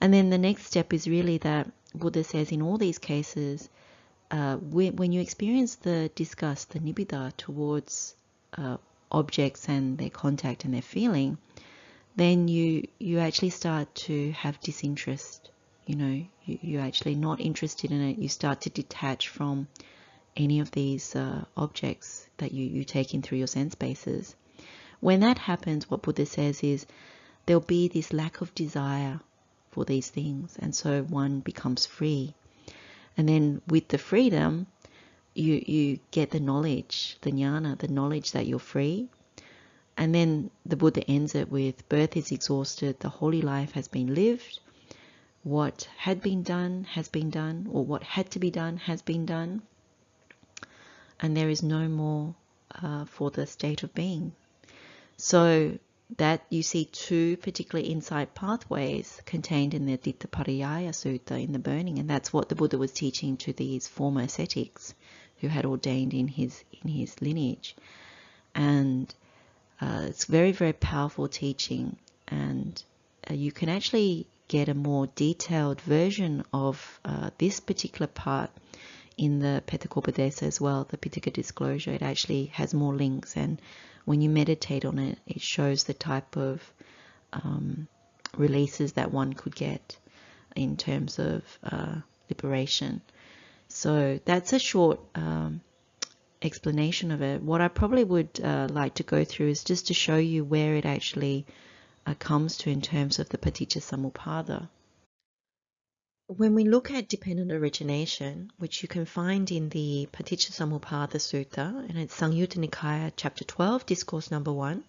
And 0.00 0.12
then 0.12 0.30
the 0.30 0.38
next 0.38 0.66
step 0.66 0.92
is 0.92 1.06
really 1.06 1.38
that 1.38 1.70
Buddha 1.94 2.24
says 2.24 2.50
in 2.50 2.60
all 2.60 2.76
these 2.76 2.98
cases, 2.98 3.68
uh, 4.32 4.56
when, 4.56 5.12
you 5.12 5.20
experience 5.20 5.76
the 5.76 6.10
disgust, 6.16 6.70
the 6.70 6.80
nibbida 6.80 7.36
towards 7.36 8.16
uh, 8.58 8.78
objects 9.12 9.68
and 9.68 9.96
their 9.96 10.10
contact 10.10 10.64
and 10.64 10.74
their 10.74 10.82
feeling, 10.82 11.38
then 12.16 12.48
you 12.48 12.88
you 12.98 13.20
actually 13.20 13.50
start 13.50 13.94
to 13.94 14.32
have 14.32 14.60
disinterest 14.60 15.50
you 15.86 15.96
know 15.96 16.24
you, 16.44 16.58
you're 16.62 16.82
actually 16.82 17.14
not 17.14 17.40
interested 17.40 17.90
in 17.90 18.00
it 18.00 18.18
you 18.18 18.28
start 18.28 18.60
to 18.60 18.70
detach 18.70 19.28
from 19.28 19.68
any 20.36 20.58
of 20.60 20.70
these 20.72 21.14
uh, 21.14 21.44
objects 21.56 22.26
that 22.38 22.52
you, 22.52 22.66
you 22.66 22.84
take 22.84 23.14
in 23.14 23.22
through 23.22 23.38
your 23.38 23.46
sense 23.46 23.74
bases 23.74 24.34
when 25.00 25.20
that 25.20 25.38
happens 25.38 25.90
what 25.90 26.02
buddha 26.02 26.26
says 26.26 26.62
is 26.62 26.86
there'll 27.46 27.60
be 27.60 27.88
this 27.88 28.12
lack 28.12 28.40
of 28.40 28.54
desire 28.54 29.20
for 29.74 29.84
these 29.84 30.08
things 30.08 30.56
and 30.60 30.74
so 30.74 31.02
one 31.02 31.40
becomes 31.40 31.84
free. 31.84 32.32
And 33.16 33.28
then 33.28 33.60
with 33.68 33.88
the 33.88 33.98
freedom 33.98 34.66
you 35.34 35.62
you 35.66 35.98
get 36.12 36.30
the 36.30 36.40
knowledge 36.40 37.16
the 37.22 37.32
jnana 37.32 37.76
the 37.78 37.88
knowledge 37.88 38.32
that 38.32 38.46
you're 38.46 38.70
free. 38.74 39.08
And 39.96 40.12
then 40.12 40.50
the 40.66 40.76
Buddha 40.76 41.08
ends 41.08 41.36
it 41.36 41.52
with 41.52 41.88
birth 41.88 42.16
is 42.16 42.32
exhausted, 42.32 42.98
the 42.98 43.08
holy 43.08 43.42
life 43.42 43.72
has 43.72 43.86
been 43.86 44.12
lived, 44.12 44.58
what 45.44 45.86
had 45.98 46.22
been 46.22 46.42
done 46.42 46.84
has 46.84 47.08
been 47.08 47.28
done, 47.30 47.68
or 47.70 47.84
what 47.84 48.02
had 48.02 48.30
to 48.30 48.38
be 48.38 48.50
done 48.50 48.78
has 48.78 49.02
been 49.02 49.26
done, 49.26 49.62
and 51.20 51.36
there 51.36 51.50
is 51.50 51.62
no 51.62 51.86
more 51.86 52.34
uh, 52.82 53.04
for 53.04 53.30
the 53.30 53.46
state 53.46 53.82
of 53.82 53.94
being. 53.94 54.32
So 55.18 55.78
that 56.16 56.44
you 56.48 56.62
see 56.62 56.86
two 56.86 57.36
particular 57.38 57.84
insight 57.84 58.34
pathways 58.34 59.20
contained 59.26 59.74
in 59.74 59.86
the 59.86 59.96
Adittapariyaya 59.96 60.90
Sutta 60.90 61.42
in 61.42 61.52
the 61.52 61.58
burning, 61.58 61.98
and 61.98 62.08
that's 62.08 62.32
what 62.32 62.48
the 62.48 62.54
Buddha 62.54 62.78
was 62.78 62.92
teaching 62.92 63.36
to 63.38 63.52
these 63.52 63.86
former 63.86 64.22
ascetics 64.22 64.94
who 65.40 65.48
had 65.48 65.66
ordained 65.66 66.14
in 66.14 66.28
his 66.28 66.64
in 66.82 66.88
his 66.90 67.20
lineage, 67.20 67.76
and 68.54 69.14
uh, 69.80 70.06
it's 70.08 70.24
very 70.24 70.52
very 70.52 70.72
powerful 70.72 71.28
teaching, 71.28 71.96
and 72.28 72.82
uh, 73.30 73.34
you 73.34 73.52
can 73.52 73.68
actually 73.68 74.26
get 74.48 74.68
a 74.68 74.74
more 74.74 75.06
detailed 75.14 75.80
version 75.80 76.44
of 76.52 77.00
uh, 77.04 77.30
this 77.38 77.60
particular 77.60 78.06
part 78.06 78.50
in 79.16 79.38
the 79.38 79.62
Petakopadesa 79.66 80.42
as 80.42 80.60
well, 80.60 80.86
the 80.88 80.96
Pitaka 80.96 81.32
disclosure. 81.32 81.92
It 81.92 82.02
actually 82.02 82.46
has 82.46 82.74
more 82.74 82.94
links, 82.94 83.36
and 83.36 83.60
when 84.04 84.20
you 84.20 84.28
meditate 84.28 84.84
on 84.84 84.98
it, 84.98 85.18
it 85.26 85.40
shows 85.40 85.84
the 85.84 85.94
type 85.94 86.36
of 86.36 86.60
um, 87.32 87.88
releases 88.36 88.92
that 88.94 89.12
one 89.12 89.32
could 89.32 89.54
get 89.54 89.96
in 90.56 90.76
terms 90.76 91.18
of 91.18 91.42
uh, 91.62 91.96
liberation. 92.28 93.00
So 93.68 94.20
that's 94.24 94.52
a 94.52 94.58
short 94.58 95.00
um, 95.14 95.60
explanation 96.42 97.10
of 97.10 97.22
it. 97.22 97.42
What 97.42 97.60
I 97.60 97.68
probably 97.68 98.04
would 98.04 98.40
uh, 98.42 98.68
like 98.70 98.94
to 98.94 99.02
go 99.02 99.24
through 99.24 99.48
is 99.48 99.64
just 99.64 99.88
to 99.88 99.94
show 99.94 100.16
you 100.16 100.44
where 100.44 100.74
it 100.74 100.84
actually 100.84 101.46
Uh, 102.06 102.14
comes 102.18 102.58
to 102.58 102.70
in 102.70 102.82
terms 102.82 103.18
of 103.18 103.30
the 103.30 103.38
Paticca 103.38 103.80
Samuppada. 103.80 104.68
When 106.26 106.54
we 106.54 106.64
look 106.64 106.90
at 106.90 107.08
dependent 107.08 107.50
origination, 107.50 108.50
which 108.58 108.82
you 108.82 108.88
can 108.88 109.06
find 109.06 109.50
in 109.50 109.70
the 109.70 110.06
Paticca 110.12 110.52
Samuppada 110.52 111.18
Sutta, 111.18 111.88
and 111.88 111.98
it's 111.98 112.14
Samyutta 112.14 112.58
Nikaya, 112.62 113.10
chapter 113.16 113.44
12, 113.44 113.86
discourse 113.86 114.30
number 114.30 114.52
1, 114.52 114.84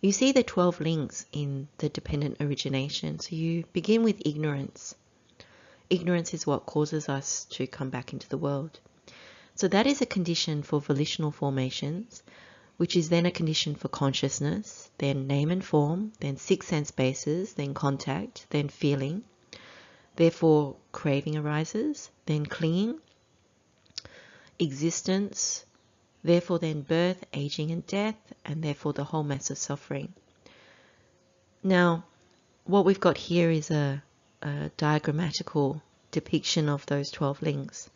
you 0.00 0.12
see 0.12 0.32
the 0.32 0.42
12 0.42 0.80
links 0.80 1.26
in 1.32 1.68
the 1.78 1.88
dependent 1.88 2.38
origination. 2.40 3.18
So 3.18 3.36
you 3.36 3.64
begin 3.72 4.02
with 4.02 4.22
ignorance. 4.24 4.94
Ignorance 5.90 6.32
is 6.32 6.46
what 6.46 6.66
causes 6.66 7.08
us 7.08 7.44
to 7.50 7.66
come 7.66 7.90
back 7.90 8.12
into 8.14 8.28
the 8.28 8.38
world. 8.38 8.80
So 9.56 9.68
that 9.68 9.86
is 9.86 10.00
a 10.00 10.06
condition 10.06 10.62
for 10.62 10.80
volitional 10.80 11.30
formations, 11.30 12.22
which 12.76 12.96
is 12.96 13.08
then 13.08 13.26
a 13.26 13.30
condition 13.30 13.74
for 13.74 13.88
consciousness, 13.88 14.90
then 14.98 15.26
name 15.26 15.50
and 15.50 15.64
form, 15.64 16.12
then 16.20 16.36
six 16.36 16.66
sense 16.66 16.90
bases, 16.90 17.54
then 17.54 17.74
contact, 17.74 18.46
then 18.50 18.68
feeling, 18.68 19.24
Therefore, 20.16 20.76
craving 20.92 21.36
arises, 21.36 22.10
then 22.26 22.46
clinging, 22.46 23.00
existence, 24.60 25.64
therefore, 26.22 26.60
then 26.60 26.82
birth, 26.82 27.24
aging, 27.32 27.72
and 27.72 27.84
death, 27.86 28.32
and 28.44 28.62
therefore 28.62 28.92
the 28.92 29.04
whole 29.04 29.24
mass 29.24 29.50
of 29.50 29.58
suffering. 29.58 30.14
Now, 31.64 32.04
what 32.64 32.84
we've 32.84 33.00
got 33.00 33.16
here 33.16 33.50
is 33.50 33.72
a, 33.72 34.02
a 34.40 34.70
diagrammatical 34.78 35.82
depiction 36.12 36.68
of 36.68 36.86
those 36.86 37.10
12 37.10 37.42
links. 37.42 37.90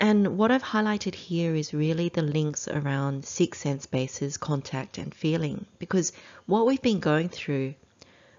And 0.00 0.38
what 0.38 0.52
I've 0.52 0.62
highlighted 0.62 1.16
here 1.16 1.56
is 1.56 1.74
really 1.74 2.08
the 2.08 2.22
links 2.22 2.68
around 2.68 3.24
six 3.24 3.58
sense 3.58 3.86
bases, 3.86 4.36
contact, 4.36 4.96
and 4.96 5.12
feeling, 5.12 5.66
because 5.80 6.12
what 6.46 6.66
we've 6.66 6.80
been 6.80 7.00
going 7.00 7.28
through 7.28 7.74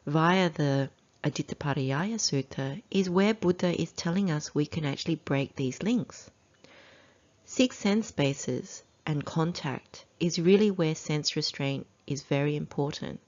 via 0.06 0.50
the 0.50 0.90
Adittapariyaya 1.22 2.16
Sutta 2.16 2.82
is 2.90 3.10
where 3.10 3.34
Buddha 3.34 3.80
is 3.80 3.92
telling 3.92 4.32
us 4.32 4.56
we 4.56 4.66
can 4.66 4.86
actually 4.86 5.16
break 5.16 5.58
these 5.58 5.84
links. 5.84 6.32
Six 7.44 7.78
sense 7.78 8.12
bases 8.12 8.84
and 9.06 9.26
contact 9.26 10.06
is 10.18 10.40
really 10.40 10.72
where 10.72 10.96
sense 10.96 11.36
restraint 11.36 11.86
is 12.08 12.24
very 12.24 12.56
important. 12.56 13.20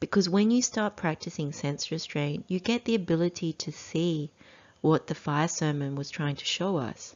Because 0.00 0.28
when 0.28 0.50
you 0.50 0.62
start 0.62 0.96
practicing 0.96 1.52
sense 1.52 1.92
restraint, 1.92 2.44
you 2.48 2.58
get 2.58 2.84
the 2.86 2.96
ability 2.96 3.52
to 3.52 3.70
see 3.70 4.32
what 4.80 5.06
the 5.06 5.14
fire 5.14 5.46
sermon 5.46 5.94
was 5.94 6.10
trying 6.10 6.34
to 6.34 6.44
show 6.44 6.76
us, 6.76 7.14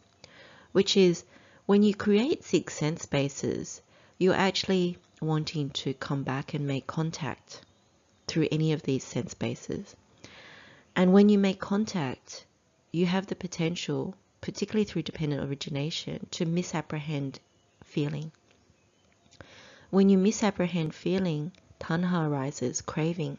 which 0.76 0.94
is 0.94 1.24
when 1.64 1.82
you 1.82 1.94
create 1.94 2.44
six 2.44 2.74
sense 2.74 3.06
bases, 3.06 3.80
you're 4.18 4.34
actually 4.34 4.98
wanting 5.22 5.70
to 5.70 5.94
come 5.94 6.22
back 6.22 6.52
and 6.52 6.66
make 6.66 6.86
contact 6.86 7.62
through 8.26 8.46
any 8.52 8.74
of 8.74 8.82
these 8.82 9.02
sense 9.02 9.32
bases. 9.32 9.96
And 10.94 11.14
when 11.14 11.30
you 11.30 11.38
make 11.38 11.58
contact, 11.58 12.44
you 12.92 13.06
have 13.06 13.26
the 13.26 13.34
potential, 13.34 14.14
particularly 14.42 14.84
through 14.84 15.04
dependent 15.04 15.48
origination, 15.48 16.26
to 16.32 16.44
misapprehend 16.44 17.40
feeling. 17.82 18.30
When 19.88 20.10
you 20.10 20.18
misapprehend 20.18 20.94
feeling, 20.94 21.52
tanha 21.78 22.28
arises, 22.28 22.82
craving. 22.82 23.38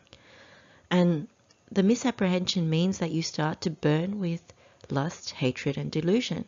And 0.89 1.27
the 1.71 1.83
misapprehension 1.83 2.67
means 2.67 2.97
that 2.97 3.11
you 3.11 3.21
start 3.21 3.61
to 3.61 3.69
burn 3.69 4.19
with 4.19 4.41
lust, 4.89 5.29
hatred, 5.33 5.77
and 5.77 5.91
delusion. 5.91 6.45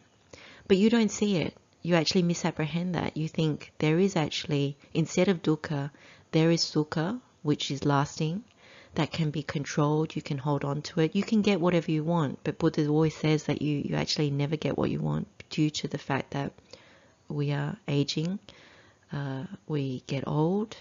But 0.69 0.77
you 0.77 0.91
don't 0.91 1.10
see 1.10 1.38
it. 1.38 1.58
You 1.82 1.95
actually 1.95 2.21
misapprehend 2.21 2.93
that. 2.93 3.17
You 3.17 3.27
think 3.27 3.73
there 3.79 3.97
is 3.97 4.15
actually, 4.15 4.77
instead 4.93 5.27
of 5.27 5.41
dukkha, 5.41 5.89
there 6.32 6.51
is 6.51 6.62
sukha, 6.62 7.19
which 7.41 7.71
is 7.71 7.86
lasting, 7.86 8.43
that 8.93 9.12
can 9.12 9.32
be 9.32 9.41
controlled. 9.41 10.15
You 10.15 10.21
can 10.21 10.38
hold 10.38 10.63
on 10.63 10.84
to 10.84 10.99
it. 10.99 11.15
You 11.15 11.23
can 11.23 11.41
get 11.41 11.60
whatever 11.60 11.89
you 11.89 12.03
want, 12.03 12.38
but 12.43 12.60
Buddha 12.60 12.88
always 12.88 13.15
says 13.15 13.45
that 13.45 13.63
you, 13.63 13.82
you 13.84 13.95
actually 13.95 14.29
never 14.29 14.58
get 14.58 14.77
what 14.77 14.91
you 14.91 14.99
want 14.99 15.27
due 15.49 15.71
to 15.71 15.88
the 15.88 15.97
fact 15.97 16.32
that 16.32 16.53
we 17.27 17.51
are 17.51 17.75
aging, 17.88 18.38
uh, 19.12 19.45
we 19.67 20.03
get 20.05 20.27
old, 20.27 20.77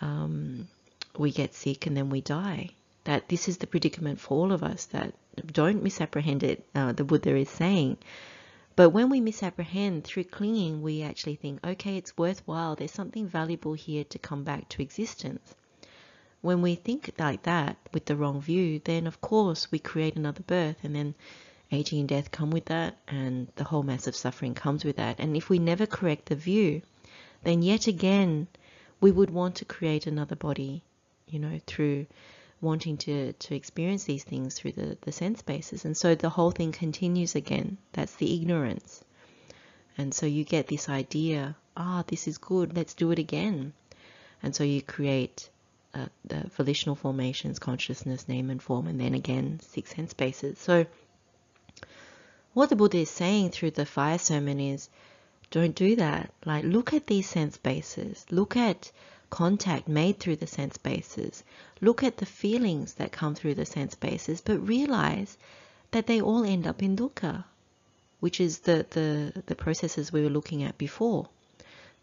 um, 0.00 0.68
we 1.18 1.32
get 1.32 1.52
sick, 1.54 1.86
and 1.86 1.94
then 1.94 2.08
we 2.08 2.22
die. 2.22 2.70
That 3.04 3.28
this 3.28 3.46
is 3.46 3.58
the 3.58 3.66
predicament 3.66 4.20
for 4.20 4.38
all 4.38 4.52
of 4.52 4.62
us. 4.62 4.86
That 4.86 5.12
don't 5.52 5.82
misapprehend 5.82 6.42
it. 6.42 6.64
Uh, 6.74 6.92
the 6.92 7.04
Buddha 7.04 7.36
is 7.36 7.50
saying. 7.50 7.98
But 8.76 8.90
when 8.90 9.08
we 9.08 9.20
misapprehend 9.22 10.04
through 10.04 10.24
clinging, 10.24 10.82
we 10.82 11.02
actually 11.02 11.36
think, 11.36 11.66
okay, 11.66 11.96
it's 11.96 12.18
worthwhile. 12.18 12.76
There's 12.76 12.92
something 12.92 13.26
valuable 13.26 13.72
here 13.72 14.04
to 14.04 14.18
come 14.18 14.44
back 14.44 14.68
to 14.68 14.82
existence. 14.82 15.54
When 16.42 16.60
we 16.60 16.74
think 16.74 17.14
like 17.18 17.44
that 17.44 17.78
with 17.94 18.04
the 18.04 18.16
wrong 18.16 18.42
view, 18.42 18.80
then 18.84 19.06
of 19.06 19.22
course 19.22 19.72
we 19.72 19.78
create 19.78 20.14
another 20.14 20.42
birth, 20.42 20.76
and 20.84 20.94
then 20.94 21.14
aging 21.72 22.00
and 22.00 22.08
death 22.08 22.30
come 22.30 22.50
with 22.50 22.66
that, 22.66 22.98
and 23.08 23.48
the 23.56 23.64
whole 23.64 23.82
mass 23.82 24.06
of 24.06 24.14
suffering 24.14 24.54
comes 24.54 24.84
with 24.84 24.96
that. 24.96 25.18
And 25.18 25.36
if 25.36 25.48
we 25.48 25.58
never 25.58 25.86
correct 25.86 26.26
the 26.26 26.36
view, 26.36 26.82
then 27.44 27.62
yet 27.62 27.86
again 27.86 28.46
we 29.00 29.10
would 29.10 29.30
want 29.30 29.56
to 29.56 29.64
create 29.64 30.06
another 30.06 30.36
body, 30.36 30.82
you 31.26 31.38
know, 31.38 31.58
through 31.66 32.06
wanting 32.60 32.96
to, 32.96 33.32
to 33.32 33.54
experience 33.54 34.04
these 34.04 34.24
things 34.24 34.54
through 34.54 34.72
the, 34.72 34.96
the 35.02 35.12
sense 35.12 35.42
bases. 35.42 35.84
And 35.84 35.96
so 35.96 36.14
the 36.14 36.30
whole 36.30 36.50
thing 36.50 36.72
continues 36.72 37.34
again. 37.34 37.76
That's 37.92 38.14
the 38.16 38.34
ignorance. 38.34 39.04
And 39.98 40.12
so 40.12 40.26
you 40.26 40.44
get 40.44 40.66
this 40.66 40.88
idea, 40.88 41.56
ah, 41.76 42.04
this 42.06 42.28
is 42.28 42.38
good, 42.38 42.76
let's 42.76 42.94
do 42.94 43.10
it 43.10 43.18
again. 43.18 43.72
And 44.42 44.54
so 44.54 44.64
you 44.64 44.82
create 44.82 45.48
uh, 45.94 46.06
the 46.24 46.50
volitional 46.56 46.94
formations, 46.94 47.58
consciousness, 47.58 48.28
name 48.28 48.50
and 48.50 48.62
form, 48.62 48.86
and 48.86 49.00
then 49.00 49.14
again, 49.14 49.60
six 49.62 49.94
sense 49.94 50.12
bases. 50.12 50.58
So 50.58 50.86
what 52.52 52.68
the 52.68 52.76
Buddha 52.76 52.98
is 52.98 53.10
saying 53.10 53.50
through 53.50 53.72
the 53.72 53.86
fire 53.86 54.18
sermon 54.18 54.60
is, 54.60 54.88
don't 55.50 55.74
do 55.74 55.96
that. 55.96 56.30
Like, 56.44 56.64
look 56.64 56.92
at 56.92 57.06
these 57.06 57.28
sense 57.28 57.56
bases. 57.56 58.26
Look 58.30 58.56
at 58.56 58.90
contact 59.30 59.88
made 59.88 60.18
through 60.18 60.36
the 60.36 60.46
sense 60.46 60.76
bases. 60.76 61.42
Look 61.80 62.02
at 62.02 62.18
the 62.18 62.26
feelings 62.26 62.94
that 62.94 63.12
come 63.12 63.34
through 63.34 63.54
the 63.54 63.66
sense 63.66 63.94
bases, 63.94 64.40
but 64.40 64.58
realize 64.58 65.36
that 65.90 66.06
they 66.06 66.20
all 66.20 66.44
end 66.44 66.66
up 66.66 66.82
in 66.82 66.96
dukkha, 66.96 67.44
which 68.20 68.40
is 68.40 68.60
the, 68.60 68.86
the, 68.90 69.42
the 69.46 69.54
processes 69.54 70.12
we 70.12 70.22
were 70.22 70.30
looking 70.30 70.62
at 70.62 70.78
before 70.78 71.28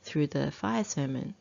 through 0.03 0.27
the 0.27 0.51
fire 0.51 0.83
sermon. 0.83 1.33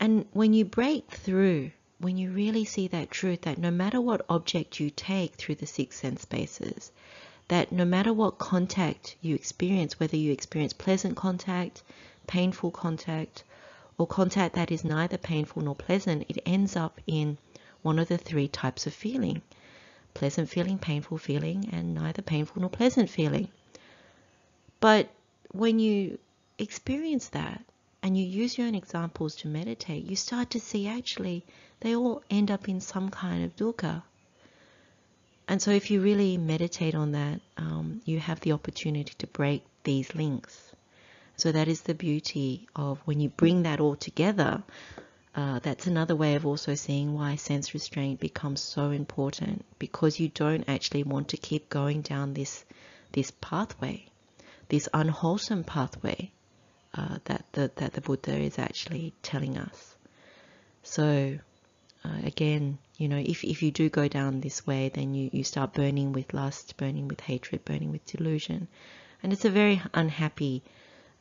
And 0.00 0.26
when 0.32 0.54
you 0.54 0.64
break 0.64 1.10
through, 1.10 1.72
when 1.98 2.16
you 2.16 2.30
really 2.30 2.64
see 2.64 2.88
that 2.88 3.10
truth, 3.10 3.42
that 3.42 3.58
no 3.58 3.70
matter 3.70 4.00
what 4.00 4.24
object 4.28 4.78
you 4.78 4.90
take 4.90 5.34
through 5.34 5.56
the 5.56 5.66
six 5.66 5.96
sense 5.98 6.24
bases, 6.24 6.92
that 7.48 7.72
no 7.72 7.84
matter 7.84 8.12
what 8.12 8.38
contact 8.38 9.16
you 9.20 9.34
experience, 9.34 9.98
whether 9.98 10.16
you 10.16 10.30
experience 10.32 10.72
pleasant 10.72 11.16
contact, 11.16 11.82
painful 12.26 12.70
contact, 12.70 13.42
or 13.98 14.06
contact 14.06 14.54
that 14.54 14.70
is 14.70 14.84
neither 14.84 15.18
painful 15.18 15.62
nor 15.62 15.74
pleasant, 15.74 16.24
it 16.28 16.38
ends 16.46 16.76
up 16.76 17.00
in 17.06 17.36
one 17.82 17.98
of 17.98 18.08
the 18.08 18.16
three 18.18 18.48
types 18.48 18.86
of 18.86 18.94
feeling 18.94 19.42
pleasant 20.14 20.48
feeling, 20.48 20.78
painful 20.78 21.16
feeling, 21.16 21.68
and 21.70 21.94
neither 21.94 22.22
painful 22.22 22.60
nor 22.60 22.68
pleasant 22.68 23.08
feeling. 23.08 23.46
But 24.80 25.08
when 25.52 25.78
you 25.78 26.18
experience 26.58 27.28
that, 27.28 27.62
and 28.02 28.16
you 28.16 28.24
use 28.24 28.56
your 28.56 28.66
own 28.66 28.74
examples 28.74 29.36
to 29.36 29.48
meditate, 29.48 30.04
you 30.04 30.16
start 30.16 30.50
to 30.50 30.60
see 30.60 30.88
actually 30.88 31.44
they 31.80 31.94
all 31.94 32.22
end 32.30 32.50
up 32.50 32.68
in 32.68 32.80
some 32.80 33.10
kind 33.10 33.44
of 33.44 33.56
dukkha. 33.56 34.02
And 35.46 35.62
so, 35.62 35.70
if 35.70 35.90
you 35.90 36.02
really 36.02 36.36
meditate 36.36 36.94
on 36.94 37.12
that, 37.12 37.40
um, 37.56 38.02
you 38.04 38.18
have 38.18 38.40
the 38.40 38.52
opportunity 38.52 39.14
to 39.18 39.26
break 39.26 39.64
these 39.84 40.14
links. 40.14 40.67
So, 41.38 41.52
that 41.52 41.68
is 41.68 41.80
the 41.80 41.94
beauty 41.94 42.68
of 42.76 42.98
when 43.06 43.20
you 43.20 43.30
bring 43.30 43.62
that 43.62 43.80
all 43.80 43.96
together. 43.96 44.62
Uh, 45.34 45.60
that's 45.60 45.86
another 45.86 46.16
way 46.16 46.34
of 46.34 46.44
also 46.44 46.74
seeing 46.74 47.14
why 47.14 47.36
sense 47.36 47.72
restraint 47.72 48.20
becomes 48.20 48.60
so 48.60 48.90
important 48.90 49.64
because 49.78 50.20
you 50.20 50.28
don't 50.28 50.68
actually 50.68 51.04
want 51.04 51.28
to 51.28 51.36
keep 51.36 51.70
going 51.70 52.02
down 52.02 52.34
this 52.34 52.64
this 53.12 53.32
pathway, 53.40 54.04
this 54.68 54.88
unwholesome 54.92 55.64
pathway 55.64 56.30
uh, 56.94 57.18
that 57.24 57.44
the 57.52 57.70
that 57.76 57.92
the 57.92 58.00
Buddha 58.00 58.36
is 58.36 58.58
actually 58.58 59.14
telling 59.22 59.56
us. 59.56 59.96
So 60.82 61.38
uh, 62.04 62.18
again, 62.24 62.78
you 62.96 63.08
know, 63.08 63.18
if, 63.18 63.44
if 63.44 63.62
you 63.62 63.70
do 63.70 63.88
go 63.88 64.08
down 64.08 64.40
this 64.40 64.66
way, 64.66 64.88
then 64.88 65.14
you, 65.14 65.30
you 65.32 65.44
start 65.44 65.74
burning 65.74 66.12
with 66.12 66.32
lust, 66.32 66.76
burning 66.76 67.08
with 67.08 67.20
hatred, 67.20 67.64
burning 67.64 67.90
with 67.92 68.04
delusion. 68.06 68.68
And 69.22 69.32
it's 69.32 69.44
a 69.44 69.50
very 69.50 69.82
unhappy 69.94 70.62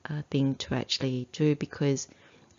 uh, 0.10 0.22
thing 0.30 0.56
to 0.56 0.76
actually 0.76 1.28
do 1.32 1.56
because 1.56 2.08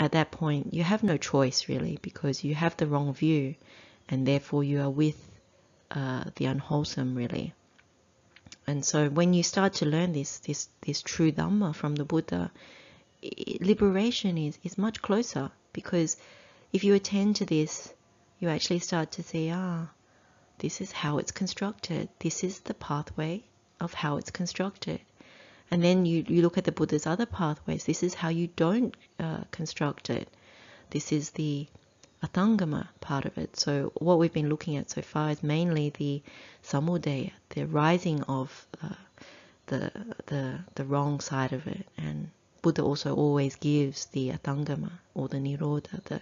at 0.01 0.13
that 0.13 0.31
point 0.31 0.73
you 0.73 0.83
have 0.83 1.03
no 1.03 1.17
choice 1.17 1.69
really 1.69 1.99
because 2.03 2.45
you 2.45 2.55
have 2.55 2.77
the 2.77 2.87
wrong 2.87 3.13
view 3.13 3.55
and 4.09 4.27
therefore 4.27 4.63
you 4.65 4.81
are 4.81 4.91
with 4.91 5.29
uh, 5.91 6.25
the 6.37 6.47
unwholesome 6.47 7.15
really. 7.15 7.55
And 8.67 8.85
so 8.85 9.09
when 9.09 9.33
you 9.33 9.43
start 9.43 9.75
to 9.75 9.87
learn 9.87 10.13
this, 10.13 10.39
this, 10.41 10.69
this 10.83 11.01
true 11.01 11.33
Dhamma 11.33 11.75
from 11.75 11.95
the 11.95 12.05
Buddha, 12.05 12.51
liberation 13.61 14.37
is, 14.37 14.59
is 14.63 14.77
much 14.77 15.01
closer 15.01 15.51
because 15.73 16.17
if 16.73 16.85
you 16.85 16.95
attend 16.95 17.37
to 17.37 17.47
this 17.47 17.93
you 18.39 18.49
actually 18.49 18.79
start 18.79 19.11
to 19.13 19.23
see, 19.23 19.51
ah, 19.51 19.89
this 20.59 20.81
is 20.81 20.93
how 20.93 21.19
it's 21.19 21.33
constructed. 21.33 22.09
This 22.21 22.45
is 22.45 22.61
the 22.61 22.75
pathway 22.75 23.43
of 23.81 23.95
how 23.95 24.17
it's 24.17 24.31
constructed. 24.31 25.01
And 25.71 25.83
then 25.85 26.07
you, 26.07 26.25
you 26.27 26.43
look 26.43 26.57
at 26.59 26.65
the 26.65 26.73
Buddha's 26.73 27.07
other 27.07 27.27
pathways. 27.27 27.85
This 27.85 28.03
is 28.03 28.15
how 28.15 28.29
you 28.29 28.49
don't 28.57 28.95
uh, 29.21 29.43
construct 29.51 30.09
it. 30.11 30.29
This 30.91 31.13
is 31.13 31.31
the 31.31 31.67
Atthangama 32.23 32.89
part 33.01 33.27
of 33.27 33.39
it. 33.39 33.57
So 33.57 33.93
what 33.97 34.19
we've 34.19 34.33
been 34.33 34.49
looking 34.49 34.77
at 34.77 34.91
so 34.91 35.03
far 35.03 35.31
is 35.31 35.43
mainly 35.43 35.91
the 35.91 36.23
samudaya, 36.65 37.33
the 37.51 37.67
rising 37.67 38.23
of 38.23 38.67
uh, 38.83 38.95
the 39.67 39.93
the 40.27 40.59
the 40.75 40.85
wrong 40.85 41.21
side 41.21 41.53
of 41.53 41.67
it. 41.67 41.87
And 41.97 42.31
Buddha 42.63 42.83
also 42.83 43.15
always 43.15 43.55
gives 43.57 44.07
the 44.07 44.31
Atthangama 44.31 44.91
or 45.15 45.29
the 45.29 45.39
Nirodha, 45.39 46.03
the 46.05 46.21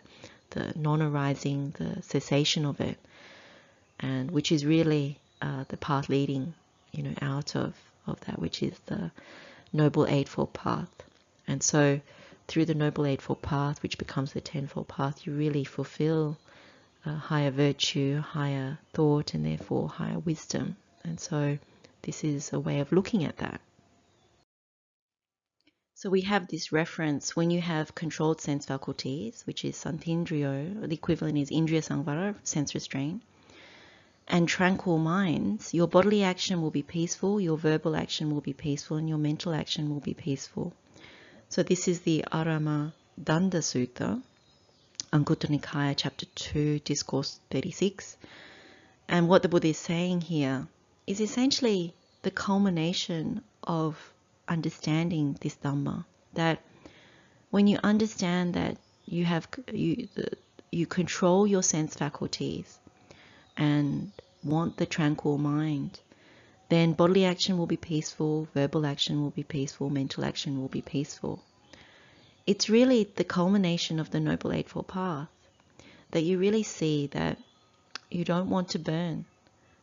the 0.51 0.73
non-arising, 0.77 1.75
the 1.79 2.03
cessation 2.03 2.67
of 2.67 2.81
it, 2.81 2.99
and 4.01 4.31
which 4.31 4.53
is 4.53 4.67
really 4.67 5.19
uh, 5.41 5.65
the 5.69 5.77
path 5.77 6.09
leading, 6.09 6.55
you 6.93 7.03
know, 7.05 7.15
out 7.23 7.57
of 7.57 7.75
of 8.07 8.21
that, 8.21 8.39
which 8.39 8.63
is 8.63 8.79
the 8.87 9.11
noble 9.73 10.07
eightfold 10.07 10.53
path. 10.53 10.91
And 11.47 11.63
so, 11.63 12.01
through 12.49 12.67
the 12.67 12.75
noble 12.75 13.07
eightfold 13.07 13.43
path, 13.43 13.83
which 13.83 13.99
becomes 13.99 14.33
the 14.33 14.41
tenfold 14.41 14.89
path, 14.89 15.27
you 15.27 15.35
really 15.35 15.65
fulfill 15.65 16.39
higher 17.05 17.51
virtue, 17.51 18.21
higher 18.21 18.79
thought, 18.93 19.35
and 19.35 19.45
therefore 19.45 19.89
higher 19.89 20.19
wisdom. 20.19 20.77
And 21.05 21.21
so, 21.21 21.59
this 22.03 22.25
is 22.25 22.53
a 22.53 22.61
way 22.61 22.81
of 22.81 22.93
looking 22.93 23.25
at 23.25 23.37
that. 23.39 23.61
So 25.95 26.11
we 26.11 26.21
have 26.23 26.49
this 26.49 26.73
reference 26.73 27.35
when 27.35 27.51
you 27.51 27.61
have 27.63 27.95
controlled 27.95 28.41
sense 28.41 28.67
faculties, 28.67 29.43
which 29.47 29.65
is 29.65 29.77
santindriyo, 29.77 30.87
the 30.87 30.95
equivalent 30.95 31.39
is 31.39 31.51
indriya 31.51 31.83
samvara, 31.83 32.35
sense 32.45 32.75
restraint, 32.75 33.23
and 34.29 34.49
tranquil 34.49 34.99
minds, 34.99 35.73
your 35.73 35.87
bodily 35.87 36.23
action 36.23 36.61
will 36.61 36.71
be 36.71 36.83
peaceful, 36.83 37.41
your 37.41 37.57
verbal 37.57 37.95
action 37.97 38.33
will 38.33 38.41
be 38.41 38.53
peaceful, 38.53 38.97
and 38.97 39.09
your 39.09 39.19
mental 39.19 39.55
action 39.55 39.89
will 39.89 40.01
be 40.01 40.15
peaceful. 40.15 40.73
So 41.49 41.63
this 41.63 41.87
is 41.87 42.01
the 42.01 42.25
Arama 42.33 42.93
Danda 43.23 43.63
Sutta, 43.63 44.21
Anguttara 45.13 45.59
Nikaya, 45.59 45.95
chapter 45.97 46.27
2, 46.27 46.81
discourse 46.81 47.39
36. 47.51 48.17
And 49.09 49.29
what 49.29 49.43
the 49.43 49.49
Buddha 49.49 49.69
is 49.69 49.79
saying 49.79 50.23
here 50.23 50.67
is 51.07 51.21
essentially 51.21 51.95
the 52.23 52.33
culmination 52.33 53.43
of 53.63 54.13
understanding 54.49 55.37
this 55.41 55.57
Dhamma. 55.57 56.05
That 56.35 56.61
when 57.51 57.69
you 57.69 57.79
understand 57.83 58.55
that 58.55 58.77
you 59.07 59.25
have 59.25 59.49
you 59.73 60.09
you 60.73 60.87
control 60.87 61.47
your 61.47 61.63
sense 61.63 61.95
faculties 61.95 62.79
and 63.57 64.13
want 64.45 64.77
the 64.77 64.87
tranquil 64.87 65.39
mind, 65.39 66.01
then 66.69 66.93
bodily 66.93 67.25
action 67.25 67.59
will 67.59 67.67
be 67.67 67.77
peaceful, 67.77 68.49
verbal 68.55 68.87
action 68.87 69.23
will 69.23 69.31
be 69.31 69.43
peaceful, 69.43 69.89
mental 69.89 70.25
action 70.25 70.61
will 70.61 70.69
be 70.69 70.83
peaceful. 70.83 71.43
It's 72.47 72.69
really 72.69 73.05
the 73.17 73.25
culmination 73.25 73.99
of 73.99 74.11
the 74.11 74.21
Noble 74.21 74.53
Eightfold 74.53 74.89
Path 74.89 75.29
that 76.11 76.23
you 76.23 76.39
really 76.39 76.63
see 76.63 77.09
that 77.09 77.39
you 78.11 78.25
don't 78.25 78.51
want 78.51 78.69
to 78.71 78.79
burn, 78.79 79.25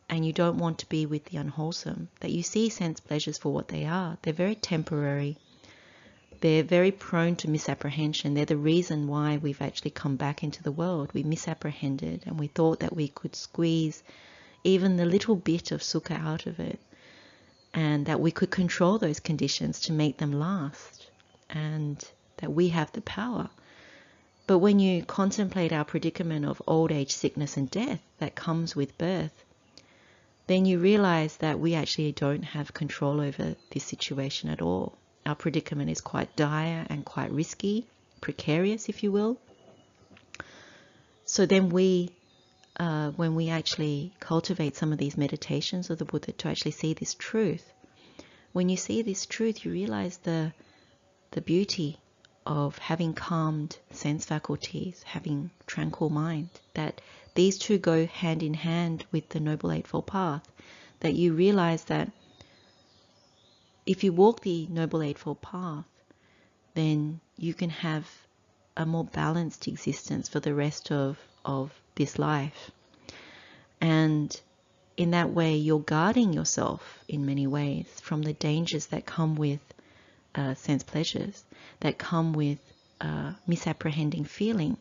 and 0.08 0.24
you 0.24 0.32
don't 0.32 0.58
want 0.58 0.78
to 0.78 0.88
be 0.88 1.06
with 1.06 1.24
the 1.26 1.36
unwholesome, 1.36 2.08
that 2.20 2.30
you 2.30 2.42
see 2.42 2.68
sense 2.68 3.00
pleasures 3.00 3.38
for 3.38 3.52
what 3.52 3.68
they 3.68 3.84
are. 3.84 4.16
They're 4.22 4.32
very 4.32 4.54
temporary. 4.54 5.36
They're 6.40 6.62
very 6.62 6.90
prone 6.90 7.36
to 7.36 7.50
misapprehension. 7.50 8.34
They're 8.34 8.44
the 8.44 8.56
reason 8.56 9.08
why 9.08 9.36
we've 9.36 9.62
actually 9.62 9.92
come 9.92 10.16
back 10.16 10.42
into 10.42 10.62
the 10.62 10.72
world. 10.72 11.10
We 11.12 11.22
misapprehended 11.22 12.24
and 12.26 12.38
we 12.38 12.48
thought 12.48 12.80
that 12.80 12.94
we 12.94 13.08
could 13.08 13.36
squeeze 13.36 14.02
even 14.62 14.96
the 14.96 15.04
little 15.04 15.36
bit 15.36 15.72
of 15.72 15.82
sukha 15.82 16.18
out 16.18 16.46
of 16.46 16.58
it 16.60 16.80
and 17.74 18.06
that 18.06 18.20
we 18.20 18.30
could 18.30 18.50
control 18.50 18.98
those 18.98 19.20
conditions 19.20 19.80
to 19.80 19.92
make 19.92 20.18
them 20.18 20.32
last 20.32 21.10
and 21.50 22.04
that 22.38 22.52
we 22.52 22.68
have 22.68 22.92
the 22.92 23.00
power. 23.00 23.50
But 24.46 24.58
when 24.58 24.78
you 24.78 25.02
contemplate 25.04 25.72
our 25.72 25.84
predicament 25.84 26.44
of 26.44 26.62
old 26.66 26.92
age, 26.92 27.12
sickness, 27.12 27.56
and 27.56 27.70
death 27.70 28.02
that 28.18 28.34
comes 28.34 28.76
with 28.76 28.98
birth, 28.98 29.44
then 30.46 30.66
you 30.66 30.78
realize 30.78 31.38
that 31.38 31.58
we 31.58 31.74
actually 31.74 32.12
don't 32.12 32.42
have 32.42 32.74
control 32.74 33.20
over 33.20 33.56
this 33.70 33.84
situation 33.84 34.50
at 34.50 34.60
all. 34.60 34.98
Our 35.26 35.34
predicament 35.34 35.90
is 35.90 36.00
quite 36.00 36.36
dire 36.36 36.86
and 36.90 37.04
quite 37.04 37.30
risky, 37.32 37.86
precarious, 38.20 38.88
if 38.88 39.02
you 39.02 39.10
will. 39.10 39.38
So 41.24 41.46
then 41.46 41.70
we, 41.70 42.10
uh, 42.78 43.10
when 43.12 43.34
we 43.34 43.48
actually 43.48 44.12
cultivate 44.20 44.76
some 44.76 44.92
of 44.92 44.98
these 44.98 45.16
meditations 45.16 45.88
of 45.88 45.98
the 45.98 46.04
Buddha 46.04 46.32
to 46.32 46.48
actually 46.48 46.72
see 46.72 46.92
this 46.92 47.14
truth, 47.14 47.72
when 48.52 48.68
you 48.68 48.76
see 48.76 49.02
this 49.02 49.26
truth, 49.26 49.64
you 49.64 49.72
realize 49.72 50.18
the 50.18 50.52
the 51.32 51.40
beauty 51.40 51.98
of 52.46 52.78
having 52.78 53.12
calmed 53.14 53.76
sense 53.90 54.24
faculties, 54.26 55.02
having 55.02 55.50
tranquil 55.66 56.10
mind, 56.10 56.48
that 56.74 57.00
these 57.34 57.58
two 57.58 57.78
go 57.78 58.06
hand 58.06 58.42
in 58.42 58.54
hand 58.54 59.04
with 59.10 59.28
the 59.30 59.40
Noble 59.40 59.72
Eightfold 59.72 60.06
Path. 60.06 60.46
That 61.00 61.14
you 61.14 61.32
realize 61.32 61.84
that 61.84 62.12
if 63.86 64.02
you 64.02 64.12
walk 64.12 64.40
the 64.40 64.66
Noble 64.70 65.02
Eightfold 65.02 65.42
Path, 65.42 65.84
then 66.74 67.20
you 67.36 67.54
can 67.54 67.70
have 67.70 68.08
a 68.76 68.86
more 68.86 69.04
balanced 69.04 69.68
existence 69.68 70.28
for 70.28 70.40
the 70.40 70.54
rest 70.54 70.90
of, 70.90 71.18
of 71.44 71.72
this 71.94 72.18
life. 72.18 72.70
And 73.80 74.40
in 74.96 75.10
that 75.10 75.30
way, 75.30 75.56
you're 75.56 75.80
guarding 75.80 76.32
yourself 76.32 76.98
in 77.08 77.26
many 77.26 77.46
ways 77.46 77.86
from 78.00 78.22
the 78.22 78.32
dangers 78.32 78.86
that 78.86 79.06
come 79.06 79.34
with 79.36 79.60
uh, 80.34 80.54
sense 80.54 80.82
pleasures, 80.82 81.44
that 81.80 81.98
come 81.98 82.32
with 82.32 82.58
uh, 83.00 83.32
misapprehending 83.46 84.24
feeling, 84.24 84.76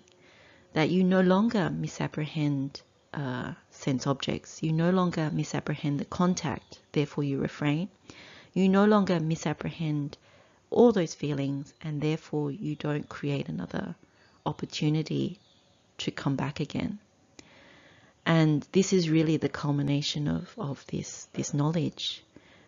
that 0.73 0.89
you 0.89 1.03
no 1.03 1.21
longer 1.21 1.69
misapprehend 1.69 2.81
uh, 3.13 3.53
sense 3.69 4.07
objects. 4.07 4.63
You 4.63 4.71
no 4.71 4.89
longer 4.89 5.29
misapprehend 5.31 5.99
the 5.99 6.05
contact, 6.05 6.79
therefore 6.93 7.23
you 7.23 7.39
refrain. 7.39 7.89
You 8.53 8.69
no 8.69 8.85
longer 8.85 9.19
misapprehend 9.19 10.17
all 10.69 10.91
those 10.91 11.13
feelings, 11.13 11.73
and 11.81 12.01
therefore 12.01 12.51
you 12.51 12.75
don't 12.75 13.09
create 13.09 13.49
another 13.49 13.95
opportunity 14.45 15.39
to 15.99 16.11
come 16.11 16.35
back 16.35 16.59
again. 16.59 16.99
And 18.25 18.65
this 18.71 18.93
is 18.93 19.09
really 19.09 19.37
the 19.37 19.49
culmination 19.49 20.27
of, 20.27 20.53
of 20.57 20.85
this, 20.87 21.27
this 21.33 21.53
knowledge. 21.53 22.23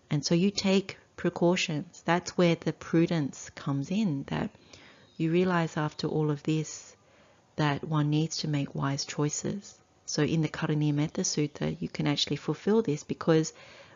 And 0.09 0.25
so 0.25 0.35
you 0.35 0.51
take 0.51 0.97
precautions. 1.15 2.01
That's 2.05 2.37
where 2.37 2.55
the 2.55 2.73
prudence 2.73 3.49
comes 3.51 3.89
in, 3.89 4.23
that 4.27 4.49
you 5.17 5.31
realize 5.31 5.77
after 5.77 6.07
all 6.07 6.29
of 6.29 6.43
this 6.43 6.95
that 7.55 7.83
one 7.83 8.09
needs 8.09 8.37
to 8.37 8.47
make 8.47 8.75
wise 8.75 9.05
choices. 9.05 9.77
So 10.05 10.23
in 10.23 10.41
the 10.41 10.49
Karaniyametta 10.49 11.23
Sutta, 11.23 11.77
you 11.79 11.89
can 11.89 12.05
actually 12.05 12.35
fulfill 12.35 12.81
this 12.81 13.03
because 13.03 13.53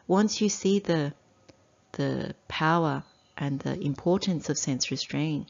once 0.07 0.41
you 0.41 0.49
see 0.49 0.79
the 0.79 1.13
the 1.93 2.35
power 2.47 3.03
and 3.37 3.59
the 3.59 3.79
importance 3.79 4.49
of 4.49 4.57
sense 4.57 4.91
restraint, 4.91 5.47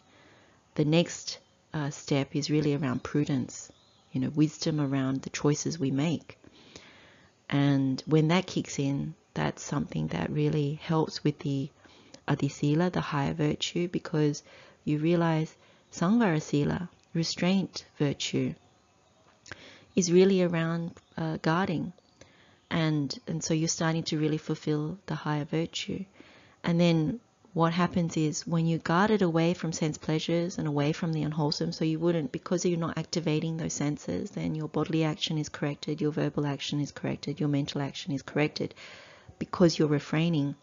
the 0.75 0.85
next 0.85 1.39
uh, 1.73 1.89
step 1.89 2.35
is 2.35 2.49
really 2.49 2.75
around 2.75 3.03
prudence, 3.03 3.71
you 4.11 4.21
know, 4.21 4.29
wisdom 4.29 4.79
around 4.79 5.21
the 5.21 5.29
choices 5.29 5.79
we 5.79 5.91
make. 5.91 6.37
And 7.49 8.01
when 8.05 8.27
that 8.29 8.47
kicks 8.47 8.79
in, 8.79 9.15
that's 9.33 9.63
something 9.63 10.07
that 10.07 10.29
really 10.29 10.79
helps 10.81 11.23
with 11.23 11.39
the 11.39 11.69
adisila, 12.27 12.91
the 12.91 13.01
higher 13.01 13.33
virtue, 13.33 13.87
because 13.87 14.43
you 14.83 14.99
realize 14.99 15.55
samvara 15.91 16.41
sila, 16.41 16.89
restraint 17.13 17.85
virtue, 17.97 18.53
is 19.95 20.11
really 20.11 20.43
around 20.43 20.91
uh, 21.17 21.37
guarding. 21.41 21.93
And, 22.69 23.17
and 23.27 23.43
so 23.43 23.53
you're 23.55 23.67
starting 23.67 24.03
to 24.03 24.19
really 24.19 24.37
fulfill 24.37 24.99
the 25.07 25.15
higher 25.15 25.45
virtue. 25.45 26.05
And 26.63 26.79
then 26.79 27.19
what 27.53 27.73
happens 27.73 28.15
is 28.15 28.45
when 28.45 28.67
you 28.67 28.77
guard 28.77 29.09
it 29.09 29.21
away 29.21 29.53
from 29.53 29.71
sense 29.71 29.97
pleasures 29.97 30.57
and 30.57 30.67
away 30.67 30.91
from 30.91 31.13
the 31.13 31.23
unwholesome, 31.23 31.71
so 31.71 31.83
you 31.83 31.97
wouldn't, 31.97 32.31
because 32.31 32.63
you're 32.63 32.77
not 32.77 32.97
activating 32.97 33.57
those 33.57 33.73
senses, 33.73 34.31
then 34.31 34.53
your 34.53 34.67
bodily 34.67 35.03
action 35.03 35.37
is 35.37 35.49
corrected, 35.49 35.99
your 35.99 36.11
verbal 36.11 36.45
action 36.45 36.79
is 36.79 36.91
corrected, 36.91 37.39
your 37.39 37.49
mental 37.49 37.81
action 37.81 38.13
is 38.13 38.21
corrected, 38.21 38.75
because 39.39 39.79
you're 39.79 39.87
refraining, 39.87 40.55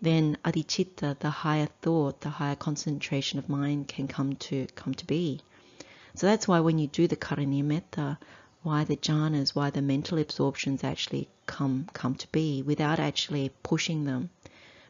then 0.00 0.38
adhicitta, 0.44 1.18
the 1.18 1.30
higher 1.30 1.68
thought, 1.82 2.22
the 2.22 2.30
higher 2.30 2.56
concentration 2.56 3.38
of 3.38 3.48
mind 3.48 3.88
can 3.88 4.08
come 4.08 4.36
to 4.36 4.66
come 4.74 4.94
to 4.94 5.06
be. 5.06 5.40
So 6.14 6.26
that's 6.26 6.48
why 6.48 6.60
when 6.60 6.78
you 6.78 6.86
do 6.86 7.06
the 7.06 7.16
karaniya 7.16 7.64
metta, 7.64 8.18
why 8.62 8.84
the 8.84 8.96
jhanas, 8.96 9.54
why 9.54 9.70
the 9.70 9.82
mental 9.82 10.18
absorptions 10.18 10.82
actually 10.84 11.28
come 11.44 11.88
come 11.92 12.14
to 12.14 12.28
be 12.32 12.62
without 12.62 12.98
actually 12.98 13.50
pushing 13.62 14.04
them 14.04 14.30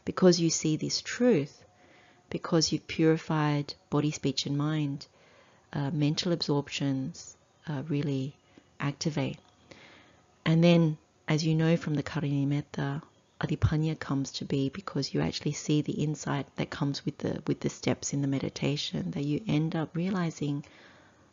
because 0.04 0.40
you 0.40 0.50
see 0.50 0.76
this 0.76 1.00
truth, 1.00 1.64
because 2.30 2.72
you've 2.72 2.86
purified 2.86 3.74
body, 3.90 4.10
speech, 4.10 4.46
and 4.46 4.56
mind, 4.56 5.06
uh, 5.72 5.90
mental 5.90 6.32
absorptions 6.32 7.36
uh, 7.68 7.82
really 7.88 8.36
activate. 8.80 9.38
And 10.44 10.62
then, 10.62 10.98
as 11.26 11.44
you 11.44 11.54
know 11.54 11.76
from 11.76 11.94
the 11.94 12.02
Karaniya 12.02 12.46
Metta, 12.46 13.02
Adhipanna 13.40 13.98
comes 13.98 14.30
to 14.32 14.44
be 14.44 14.68
because 14.68 15.12
you 15.12 15.20
actually 15.20 15.52
see 15.52 15.82
the 15.82 15.92
insight 15.92 16.46
that 16.56 16.70
comes 16.70 17.04
with 17.04 17.18
the 17.18 17.42
with 17.46 17.60
the 17.60 17.68
steps 17.68 18.12
in 18.12 18.22
the 18.22 18.28
meditation 18.28 19.10
that 19.10 19.24
you 19.24 19.42
end 19.46 19.74
up 19.74 19.94
realizing 19.94 20.64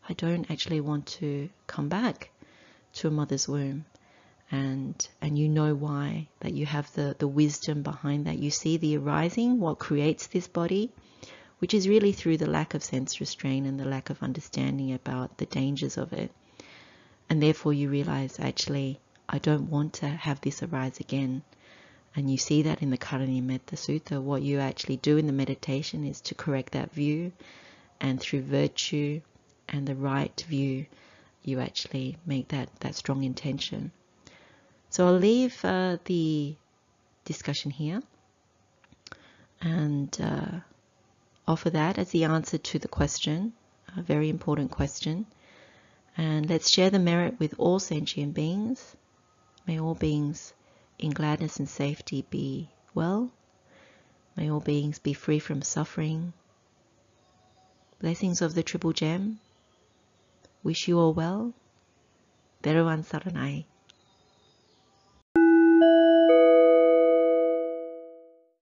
I 0.10 0.14
don't 0.14 0.50
actually 0.50 0.82
want 0.82 1.06
to 1.20 1.50
come 1.68 1.90
back 1.90 2.32
to 2.94 3.08
a 3.08 3.12
mother's 3.12 3.48
womb 3.48 3.86
and 4.52 5.08
and 5.22 5.40
you 5.40 5.48
know 5.48 5.74
why 5.74 6.28
that 6.42 6.54
you 6.54 6.66
have 6.66 6.92
the 6.94 7.16
the 7.20 7.28
wisdom 7.28 7.82
behind 7.84 8.26
that. 8.26 8.38
You 8.38 8.52
see 8.52 8.76
the 8.76 8.98
arising 8.98 9.60
what 9.60 9.80
creates 9.80 10.28
this 10.28 10.48
body 10.48 10.92
which 11.60 11.74
is 11.74 11.88
really 11.88 12.12
through 12.12 12.38
the 12.38 12.50
lack 12.50 12.74
of 12.74 12.84
sense 12.84 13.20
restraint 13.20 13.66
and 13.66 13.80
the 13.80 13.86
lack 13.86 14.10
of 14.10 14.22
understanding 14.24 14.92
about 14.92 15.38
the 15.38 15.46
dangers 15.46 15.96
of 15.96 16.12
it. 16.12 16.32
And 17.30 17.42
therefore 17.42 17.72
you 17.72 17.88
realize 17.88 18.40
actually 18.40 19.00
I 19.30 19.38
don't 19.38 19.70
want 19.70 19.94
to 19.94 20.08
have 20.08 20.42
this 20.42 20.62
arise 20.62 21.00
again. 21.00 21.44
And 22.14 22.30
you 22.30 22.38
see 22.38 22.64
that 22.64 22.82
in 22.82 22.90
the 22.90 22.98
Karaniya 22.98 23.42
Metta 23.42 23.78
Sutta. 23.78 24.22
What 24.22 24.42
you 24.42 24.60
actually 24.60 24.98
do 24.98 25.16
in 25.18 25.28
the 25.28 25.34
meditation 25.34 26.04
is 26.04 26.20
to 26.22 26.36
correct 26.36 26.74
that 26.74 26.92
view 26.92 27.32
and 28.02 28.20
through 28.20 28.42
virtue 28.42 29.22
and 29.70 29.88
the 29.88 29.96
right 29.96 30.44
view 30.50 30.88
you 31.44 31.60
actually 31.60 32.18
make 32.26 32.50
that 32.50 32.70
that 32.82 32.96
strong 32.96 33.24
intention 33.24 33.92
so 34.92 35.08
I'll 35.08 35.18
leave 35.18 35.64
uh, 35.64 35.98
the 36.04 36.54
discussion 37.24 37.72
here 37.72 38.04
and 39.62 40.16
uh, 40.22 40.60
offer 41.48 41.70
that 41.70 41.98
as 41.98 42.12
the 42.12 42.26
answer 42.26 42.58
to 42.58 42.78
the 42.78 42.90
question, 42.90 43.54
a 43.96 44.02
very 44.02 44.28
important 44.28 44.70
question. 44.70 45.26
And 46.18 46.50
let's 46.50 46.70
share 46.70 46.90
the 46.90 47.00
merit 47.00 47.40
with 47.40 47.56
all 47.58 47.80
sentient 47.80 48.34
beings. 48.34 48.98
May 49.66 49.80
all 49.80 49.96
beings 49.96 50.54
in 51.00 51.12
gladness 51.12 51.58
and 51.58 51.70
safety 51.70 52.26
be 52.30 52.70
well. 52.94 53.32
May 54.36 54.52
all 54.52 54.60
beings 54.60 55.00
be 55.00 55.14
free 55.14 55.40
from 55.40 55.62
suffering. 55.62 56.34
Blessings 58.00 58.42
of 58.42 58.56
the 58.56 58.64
Triple 58.64 58.92
Gem. 58.92 59.40
Wish 60.64 60.90
you 60.90 61.00
all 61.00 61.14
well. 61.14 61.54
Theruwan 62.62 63.06
Saranai. 63.06 63.64